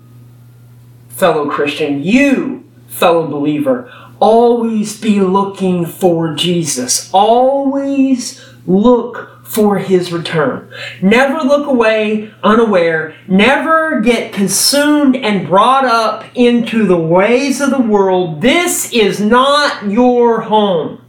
fellow 1.08 1.48
Christian, 1.48 2.02
you, 2.02 2.68
fellow 2.88 3.28
believer, 3.28 3.90
always 4.24 4.98
be 4.98 5.20
looking 5.20 5.84
for 5.84 6.32
Jesus. 6.34 7.10
Always 7.12 8.42
look 8.66 9.44
for 9.44 9.78
his 9.78 10.12
return. 10.12 10.72
Never 11.02 11.40
look 11.40 11.66
away 11.66 12.32
unaware. 12.42 13.14
Never 13.28 14.00
get 14.00 14.32
consumed 14.32 15.14
and 15.14 15.46
brought 15.46 15.84
up 15.84 16.24
into 16.34 16.86
the 16.86 16.96
ways 16.96 17.60
of 17.60 17.68
the 17.68 17.82
world. 17.82 18.40
This 18.40 18.90
is 18.94 19.20
not 19.20 19.90
your 19.90 20.40
home. 20.40 21.04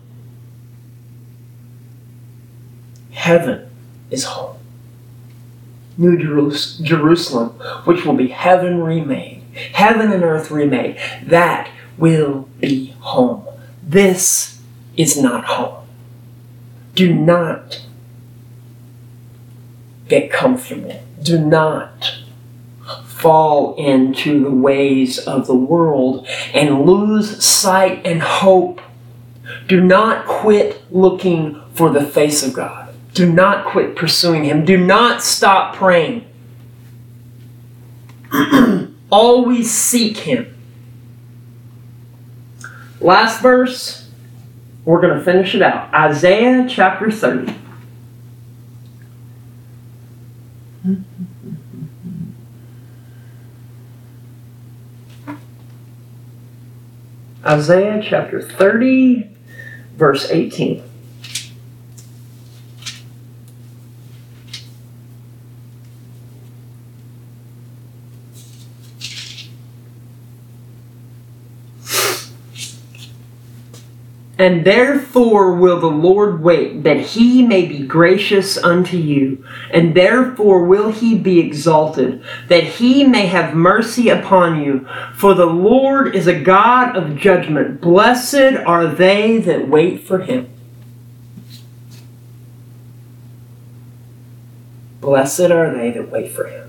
Heaven 3.11 3.69
is 4.11 4.25
home. 4.25 4.57
New 5.97 6.17
Jerusalem, 6.17 7.51
which 7.85 8.03
will 8.03 8.15
be 8.15 8.27
heaven 8.27 8.83
remade, 8.83 9.41
heaven 9.71 10.11
and 10.11 10.21
earth 10.21 10.51
remade. 10.51 10.99
That 11.23 11.71
will 11.97 12.49
be 12.59 12.87
home. 12.99 13.45
This 13.83 14.61
is 14.97 15.17
not 15.17 15.45
home. 15.45 15.87
Do 16.93 17.13
not 17.13 17.81
get 20.07 20.31
comfortable. 20.31 21.03
Do 21.21 21.39
not 21.39 22.19
fall 23.05 23.75
into 23.75 24.43
the 24.43 24.51
ways 24.51 25.19
of 25.19 25.47
the 25.47 25.55
world 25.55 26.27
and 26.53 26.85
lose 26.85 27.43
sight 27.43 28.05
and 28.05 28.21
hope. 28.21 28.81
Do 29.67 29.81
not 29.81 30.25
quit 30.25 30.83
looking 30.91 31.61
for 31.73 31.89
the 31.89 32.05
face 32.05 32.43
of 32.43 32.53
God. 32.53 32.93
Do 33.13 33.31
not 33.31 33.65
quit 33.65 33.95
pursuing 33.95 34.43
Him. 34.43 34.65
Do 34.65 34.77
not 34.77 35.23
stop 35.23 35.75
praying. 35.75 36.27
Always 39.09 39.71
seek 39.71 40.17
Him. 40.17 40.54
Last 43.01 43.41
verse, 43.41 44.09
we're 44.85 45.01
going 45.01 45.17
to 45.17 45.23
finish 45.23 45.53
it 45.55 45.61
out. 45.61 45.93
Isaiah 45.93 46.65
chapter 46.67 47.11
30. 47.11 47.53
Isaiah 57.45 58.01
chapter 58.03 58.41
30, 58.41 59.29
verse 59.97 60.31
18. 60.31 60.83
And 74.37 74.65
therefore 74.65 75.53
will 75.55 75.79
the 75.79 75.87
Lord 75.87 76.41
wait, 76.41 76.83
that 76.83 76.99
he 76.99 77.41
may 77.41 77.65
be 77.65 77.85
gracious 77.85 78.57
unto 78.57 78.97
you. 78.97 79.45
And 79.71 79.95
therefore 79.95 80.65
will 80.65 80.91
he 80.91 81.17
be 81.17 81.39
exalted, 81.39 82.21
that 82.49 82.63
he 82.63 83.05
may 83.05 83.27
have 83.27 83.55
mercy 83.55 84.09
upon 84.09 84.61
you. 84.61 84.85
For 85.15 85.33
the 85.33 85.45
Lord 85.45 86.15
is 86.15 86.27
a 86.27 86.37
God 86.37 86.97
of 86.97 87.15
judgment. 87.15 87.79
Blessed 87.79 88.57
are 88.65 88.87
they 88.87 89.37
that 89.37 89.69
wait 89.69 90.01
for 90.01 90.19
him. 90.19 90.49
Blessed 94.99 95.51
are 95.51 95.73
they 95.73 95.91
that 95.91 96.11
wait 96.11 96.31
for 96.31 96.47
him. 96.47 96.64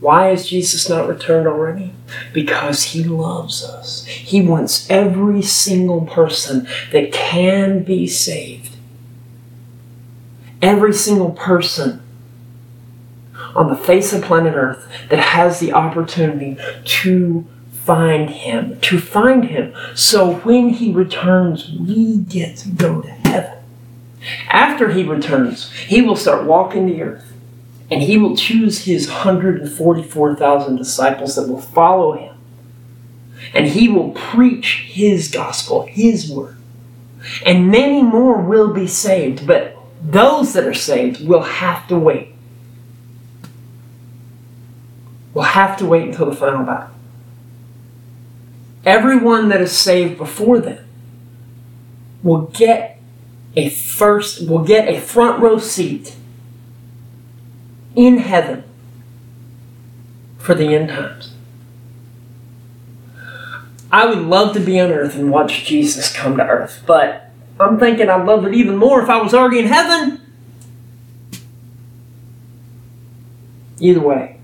Why 0.00 0.28
has 0.28 0.48
Jesus 0.48 0.88
not 0.88 1.08
returned 1.08 1.46
already? 1.46 1.92
Because 2.32 2.84
he 2.84 3.04
loves 3.04 3.62
us. 3.62 4.06
He 4.06 4.40
wants 4.40 4.88
every 4.90 5.42
single 5.42 6.06
person 6.06 6.66
that 6.90 7.12
can 7.12 7.84
be 7.84 8.06
saved. 8.06 8.76
Every 10.62 10.94
single 10.94 11.32
person 11.32 12.02
on 13.54 13.68
the 13.68 13.76
face 13.76 14.12
of 14.12 14.22
planet 14.22 14.54
Earth 14.54 14.88
that 15.10 15.18
has 15.18 15.60
the 15.60 15.72
opportunity 15.72 16.56
to 16.84 17.46
find 17.84 18.30
him, 18.30 18.78
to 18.80 18.98
find 18.98 19.46
him. 19.46 19.74
So 19.94 20.34
when 20.36 20.70
he 20.70 20.92
returns, 20.92 21.70
we 21.70 22.18
get 22.18 22.56
to 22.58 22.68
go 22.68 23.02
to 23.02 23.10
heaven. 23.10 23.58
After 24.48 24.92
he 24.92 25.02
returns, 25.02 25.72
he 25.72 26.02
will 26.02 26.16
start 26.16 26.44
walking 26.44 26.86
the 26.86 27.02
earth 27.02 27.29
and 27.90 28.02
he 28.02 28.16
will 28.16 28.36
choose 28.36 28.84
his 28.84 29.08
144,000 29.08 30.76
disciples 30.76 31.34
that 31.34 31.48
will 31.48 31.60
follow 31.60 32.12
him. 32.12 32.36
And 33.52 33.66
he 33.66 33.88
will 33.88 34.12
preach 34.12 34.86
his 34.92 35.28
gospel, 35.28 35.86
his 35.86 36.30
word. 36.30 36.56
And 37.44 37.70
many 37.70 38.02
more 38.02 38.40
will 38.40 38.72
be 38.72 38.86
saved, 38.86 39.46
but 39.46 39.76
those 40.02 40.52
that 40.52 40.64
are 40.64 40.74
saved 40.74 41.26
will 41.26 41.42
have 41.42 41.88
to 41.88 41.98
wait. 41.98 42.34
Will 45.34 45.42
have 45.42 45.76
to 45.78 45.86
wait 45.86 46.08
until 46.08 46.26
the 46.26 46.36
final 46.36 46.64
battle. 46.64 46.94
Everyone 48.84 49.48
that 49.48 49.60
is 49.60 49.76
saved 49.76 50.16
before 50.16 50.58
then 50.58 50.84
will 52.22 52.46
get 52.46 52.98
a 53.56 53.68
first 53.68 54.48
will 54.48 54.64
get 54.64 54.88
a 54.88 55.00
front 55.00 55.40
row 55.40 55.58
seat 55.58 56.14
in 57.94 58.18
heaven 58.18 58.64
for 60.38 60.54
the 60.54 60.74
end 60.74 60.88
times. 60.88 61.34
I 63.92 64.06
would 64.06 64.18
love 64.18 64.54
to 64.54 64.60
be 64.60 64.78
on 64.78 64.90
earth 64.90 65.16
and 65.16 65.30
watch 65.30 65.64
Jesus 65.64 66.14
come 66.14 66.36
to 66.36 66.46
earth, 66.46 66.82
but 66.86 67.30
I'm 67.58 67.78
thinking 67.78 68.08
I'd 68.08 68.24
love 68.24 68.46
it 68.46 68.54
even 68.54 68.76
more 68.76 69.02
if 69.02 69.08
I 69.08 69.20
was 69.20 69.34
already 69.34 69.58
in 69.58 69.66
heaven. 69.66 70.20
Either 73.80 74.00
way, 74.00 74.38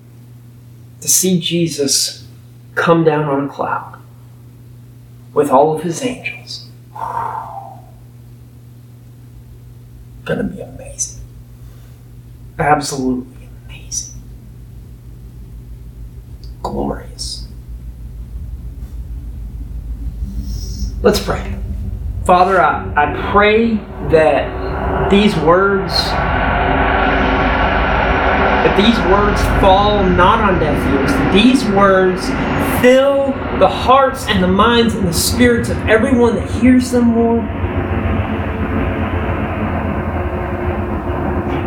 to 1.01 1.09
see 1.09 1.39
Jesus 1.41 2.27
come 2.75 3.05
down 3.05 3.25
on 3.25 3.45
a 3.45 3.49
cloud 3.49 4.01
with 5.33 5.51
all 5.51 5.75
of 5.77 5.83
his 5.83 6.03
angels. 6.03 6.69
Gonna 10.25 10.45
be 10.45 10.61
amazing. 10.61 11.23
Absolutely 12.59 13.49
amazing. 13.67 14.23
Glorious. 16.77 17.49
Let's 21.01 21.19
pray. 21.25 21.59
Father, 22.27 22.61
I, 22.61 22.93
I 22.95 23.31
pray 23.33 23.77
that 24.11 25.11
these 25.11 25.35
words 25.37 25.95
that 28.61 28.77
these 28.77 28.99
words 29.11 29.41
fall 29.63 30.05
not 30.05 30.41
on 30.41 30.61
deaf 30.61 30.77
ears, 30.93 31.13
that 31.13 31.33
these 31.33 31.65
words 31.71 32.27
fill 32.83 33.29
the 33.59 33.69
hearts 33.69 34.27
and 34.27 34.43
the 34.43 34.49
minds 34.49 34.95
and 34.97 35.09
the 35.09 35.15
spirits 35.15 35.71
of 35.71 35.79
everyone 35.89 36.35
that 36.35 36.51
hears 36.61 36.91
them, 36.91 37.17
Lord. 37.17 37.41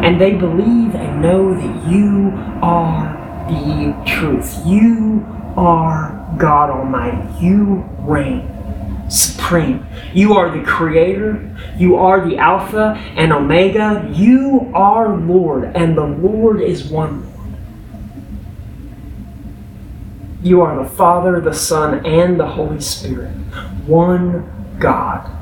And 0.05 0.22
they 0.22 0.36
believe 0.36 0.93
and 0.93 1.20
know 1.20 1.55
that 1.55 1.91
you 1.91 2.32
are 2.62 3.19
the 3.50 3.95
truth. 4.06 4.66
You 4.66 5.26
are 5.58 6.36
God 6.38 6.70
Almighty. 6.70 7.45
You 7.45 7.84
reign 8.00 8.56
supreme. 9.10 9.86
You 10.14 10.34
are 10.34 10.56
the 10.56 10.64
creator. 10.64 11.56
You 11.78 11.95
are 11.95 12.28
the 12.28 12.38
Alpha 12.38 12.95
and 13.16 13.34
Omega. 13.34 14.10
You 14.14 14.72
are 14.74 15.18
Lord, 15.18 15.64
and 15.76 15.97
the 15.97 16.06
Lord 16.06 16.62
is 16.62 16.86
one 16.86 17.24
Lord. 17.24 17.30
You 20.41 20.62
are 20.62 20.84
the 20.84 20.89
Father, 20.89 21.41
the 21.41 21.54
Son, 21.54 22.06
and 22.06 22.39
the 22.39 22.47
Holy 22.47 22.80
Spirit. 22.80 23.32
One 23.86 24.78
God. 24.80 25.39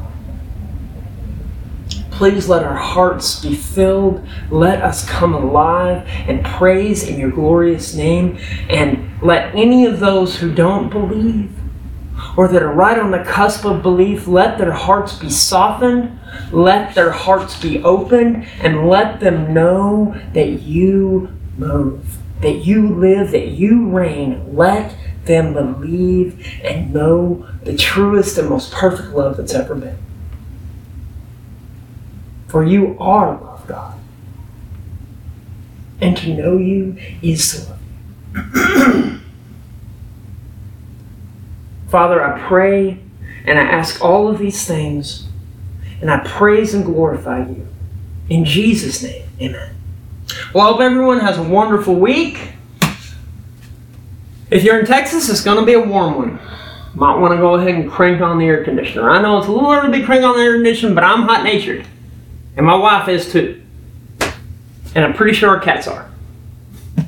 Please 2.17 2.49
let 2.49 2.63
our 2.63 2.75
hearts 2.75 3.43
be 3.43 3.53
filled. 3.53 4.27
Let 4.49 4.81
us 4.81 5.07
come 5.07 5.35
alive 5.35 6.03
and 6.27 6.43
praise 6.43 7.07
in 7.07 7.19
your 7.19 7.29
glorious 7.29 7.93
name. 7.93 8.39
And 8.69 9.21
let 9.21 9.53
any 9.53 9.85
of 9.85 9.99
those 9.99 10.35
who 10.35 10.51
don't 10.51 10.89
believe 10.89 11.51
or 12.35 12.47
that 12.47 12.63
are 12.63 12.73
right 12.73 12.97
on 12.97 13.11
the 13.11 13.23
cusp 13.23 13.65
of 13.65 13.83
belief, 13.83 14.25
let 14.25 14.57
their 14.57 14.71
hearts 14.71 15.13
be 15.13 15.29
softened, 15.29 16.19
let 16.51 16.95
their 16.95 17.11
hearts 17.11 17.61
be 17.61 17.83
opened, 17.83 18.47
and 18.61 18.89
let 18.89 19.19
them 19.19 19.53
know 19.53 20.19
that 20.33 20.63
you 20.63 21.31
move, 21.55 22.17
that 22.41 22.65
you 22.65 22.95
live, 22.95 23.29
that 23.29 23.49
you 23.49 23.89
reign. 23.89 24.55
Let 24.55 24.97
them 25.25 25.53
believe 25.53 26.47
and 26.63 26.91
know 26.91 27.47
the 27.61 27.77
truest 27.77 28.39
and 28.39 28.49
most 28.49 28.71
perfect 28.71 29.09
love 29.09 29.37
that's 29.37 29.53
ever 29.53 29.75
been. 29.75 30.06
For 32.47 32.63
you 32.63 32.97
are 32.99 33.31
love, 33.39 33.67
God. 33.67 33.99
And 35.99 36.15
to 36.17 36.33
know 36.33 36.57
you 36.57 36.97
is 37.21 37.51
to 37.53 37.69
love 37.69 37.79
you. 38.33 39.19
Father, 41.89 42.23
I 42.23 42.47
pray 42.47 42.99
and 43.45 43.57
I 43.57 43.63
ask 43.63 44.03
all 44.03 44.27
of 44.27 44.39
these 44.39 44.67
things, 44.67 45.25
and 46.01 46.11
I 46.11 46.19
praise 46.19 46.73
and 46.73 46.83
glorify 46.83 47.47
you. 47.47 47.65
In 48.29 48.43
Jesus' 48.43 49.01
name, 49.01 49.23
amen. 49.41 49.73
Well, 50.53 50.67
I 50.67 50.71
hope 50.71 50.81
everyone 50.81 51.21
has 51.21 51.37
a 51.37 51.43
wonderful 51.43 51.95
week. 51.95 52.51
If 54.51 54.63
you're 54.63 54.79
in 54.79 54.85
Texas, 54.85 55.29
it's 55.29 55.43
going 55.43 55.59
to 55.59 55.65
be 55.65 55.73
a 55.73 55.79
warm 55.79 56.15
one. 56.15 56.39
Might 56.93 57.17
want 57.17 57.33
to 57.33 57.37
go 57.37 57.55
ahead 57.55 57.75
and 57.75 57.89
crank 57.89 58.21
on 58.21 58.37
the 58.37 58.45
air 58.45 58.63
conditioner. 58.65 59.09
I 59.09 59.21
know 59.21 59.37
it's 59.37 59.47
a 59.47 59.51
little 59.51 59.71
early 59.71 59.91
to 59.91 59.97
be 59.99 60.05
crank 60.05 60.23
on 60.23 60.35
the 60.35 60.43
air 60.43 60.55
conditioner, 60.55 60.93
but 60.93 61.03
I'm 61.05 61.23
hot 61.23 61.43
natured. 61.43 61.85
And 62.57 62.65
my 62.65 62.75
wife 62.75 63.07
is 63.07 63.31
too. 63.31 63.61
And 64.95 65.05
I'm 65.05 65.13
pretty 65.13 65.33
sure 65.33 65.49
our 65.49 65.59
cats 65.59 65.87
are. 65.87 66.09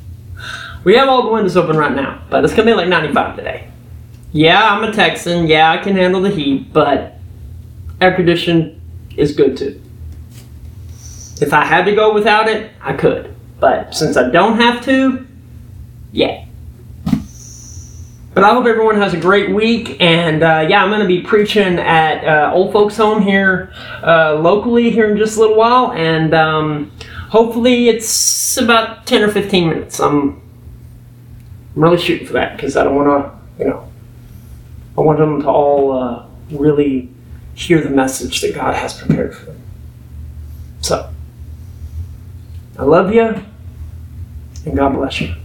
We 0.85 0.95
have 0.95 1.09
all 1.09 1.23
the 1.23 1.29
windows 1.29 1.57
open 1.57 1.75
right 1.75 1.93
now, 1.93 2.23
but 2.29 2.45
it's 2.45 2.53
to 2.53 2.63
be 2.63 2.73
like 2.73 2.87
95 2.87 3.35
today. 3.35 3.69
Yeah, 4.31 4.63
I'm 4.63 4.81
a 4.85 4.93
Texan. 4.93 5.45
Yeah, 5.47 5.69
I 5.69 5.77
can 5.77 5.93
handle 5.93 6.21
the 6.21 6.29
heat, 6.29 6.71
but 6.71 7.15
air 7.99 8.15
conditioning 8.15 8.79
is 9.17 9.35
good 9.35 9.57
too. 9.57 9.81
If 11.41 11.51
I 11.51 11.65
had 11.65 11.83
to 11.83 11.93
go 11.93 12.13
without 12.13 12.47
it, 12.47 12.71
I 12.81 12.93
could. 12.93 13.35
But 13.59 13.93
since 13.93 14.15
I 14.15 14.29
don't 14.29 14.55
have 14.55 14.83
to, 14.85 15.27
yeah. 16.13 16.45
But 18.39 18.49
I 18.49 18.53
hope 18.53 18.67
everyone 18.67 18.95
has 18.95 19.13
a 19.13 19.19
great 19.19 19.49
week. 19.49 19.97
And 19.99 20.43
uh, 20.43 20.65
yeah, 20.69 20.81
I'm 20.81 20.89
going 20.89 21.01
to 21.01 21.05
be 21.05 21.19
preaching 21.19 21.77
at 21.77 22.23
uh, 22.23 22.53
Old 22.53 22.71
Folks 22.71 22.95
Home 22.95 23.21
here 23.21 23.73
uh, 24.01 24.35
locally 24.35 24.91
here 24.91 25.11
in 25.11 25.17
just 25.17 25.35
a 25.35 25.41
little 25.41 25.57
while. 25.57 25.91
And 25.91 26.33
um, 26.33 26.89
hopefully 27.31 27.89
it's 27.89 28.55
about 28.55 29.05
10 29.05 29.23
or 29.23 29.27
15 29.29 29.67
minutes. 29.67 29.99
I'm, 29.99 30.41
I'm 31.75 31.83
really 31.83 31.97
shooting 31.97 32.25
for 32.25 32.31
that 32.31 32.55
because 32.55 32.77
I 32.77 32.85
don't 32.85 32.95
want 32.95 33.25
to, 33.25 33.61
you 33.61 33.69
know, 33.69 33.91
I 34.97 35.01
want 35.01 35.19
them 35.19 35.41
to 35.41 35.49
all 35.49 35.91
uh, 35.91 36.25
really 36.49 37.09
hear 37.55 37.81
the 37.81 37.89
message 37.89 38.39
that 38.39 38.55
God 38.55 38.73
has 38.73 38.93
prepared 38.93 39.35
for 39.35 39.47
them. 39.47 39.61
So, 40.79 41.13
I 42.77 42.83
love 42.83 43.13
you, 43.13 43.43
and 44.65 44.77
God 44.77 44.93
bless 44.93 45.19
you. 45.19 45.35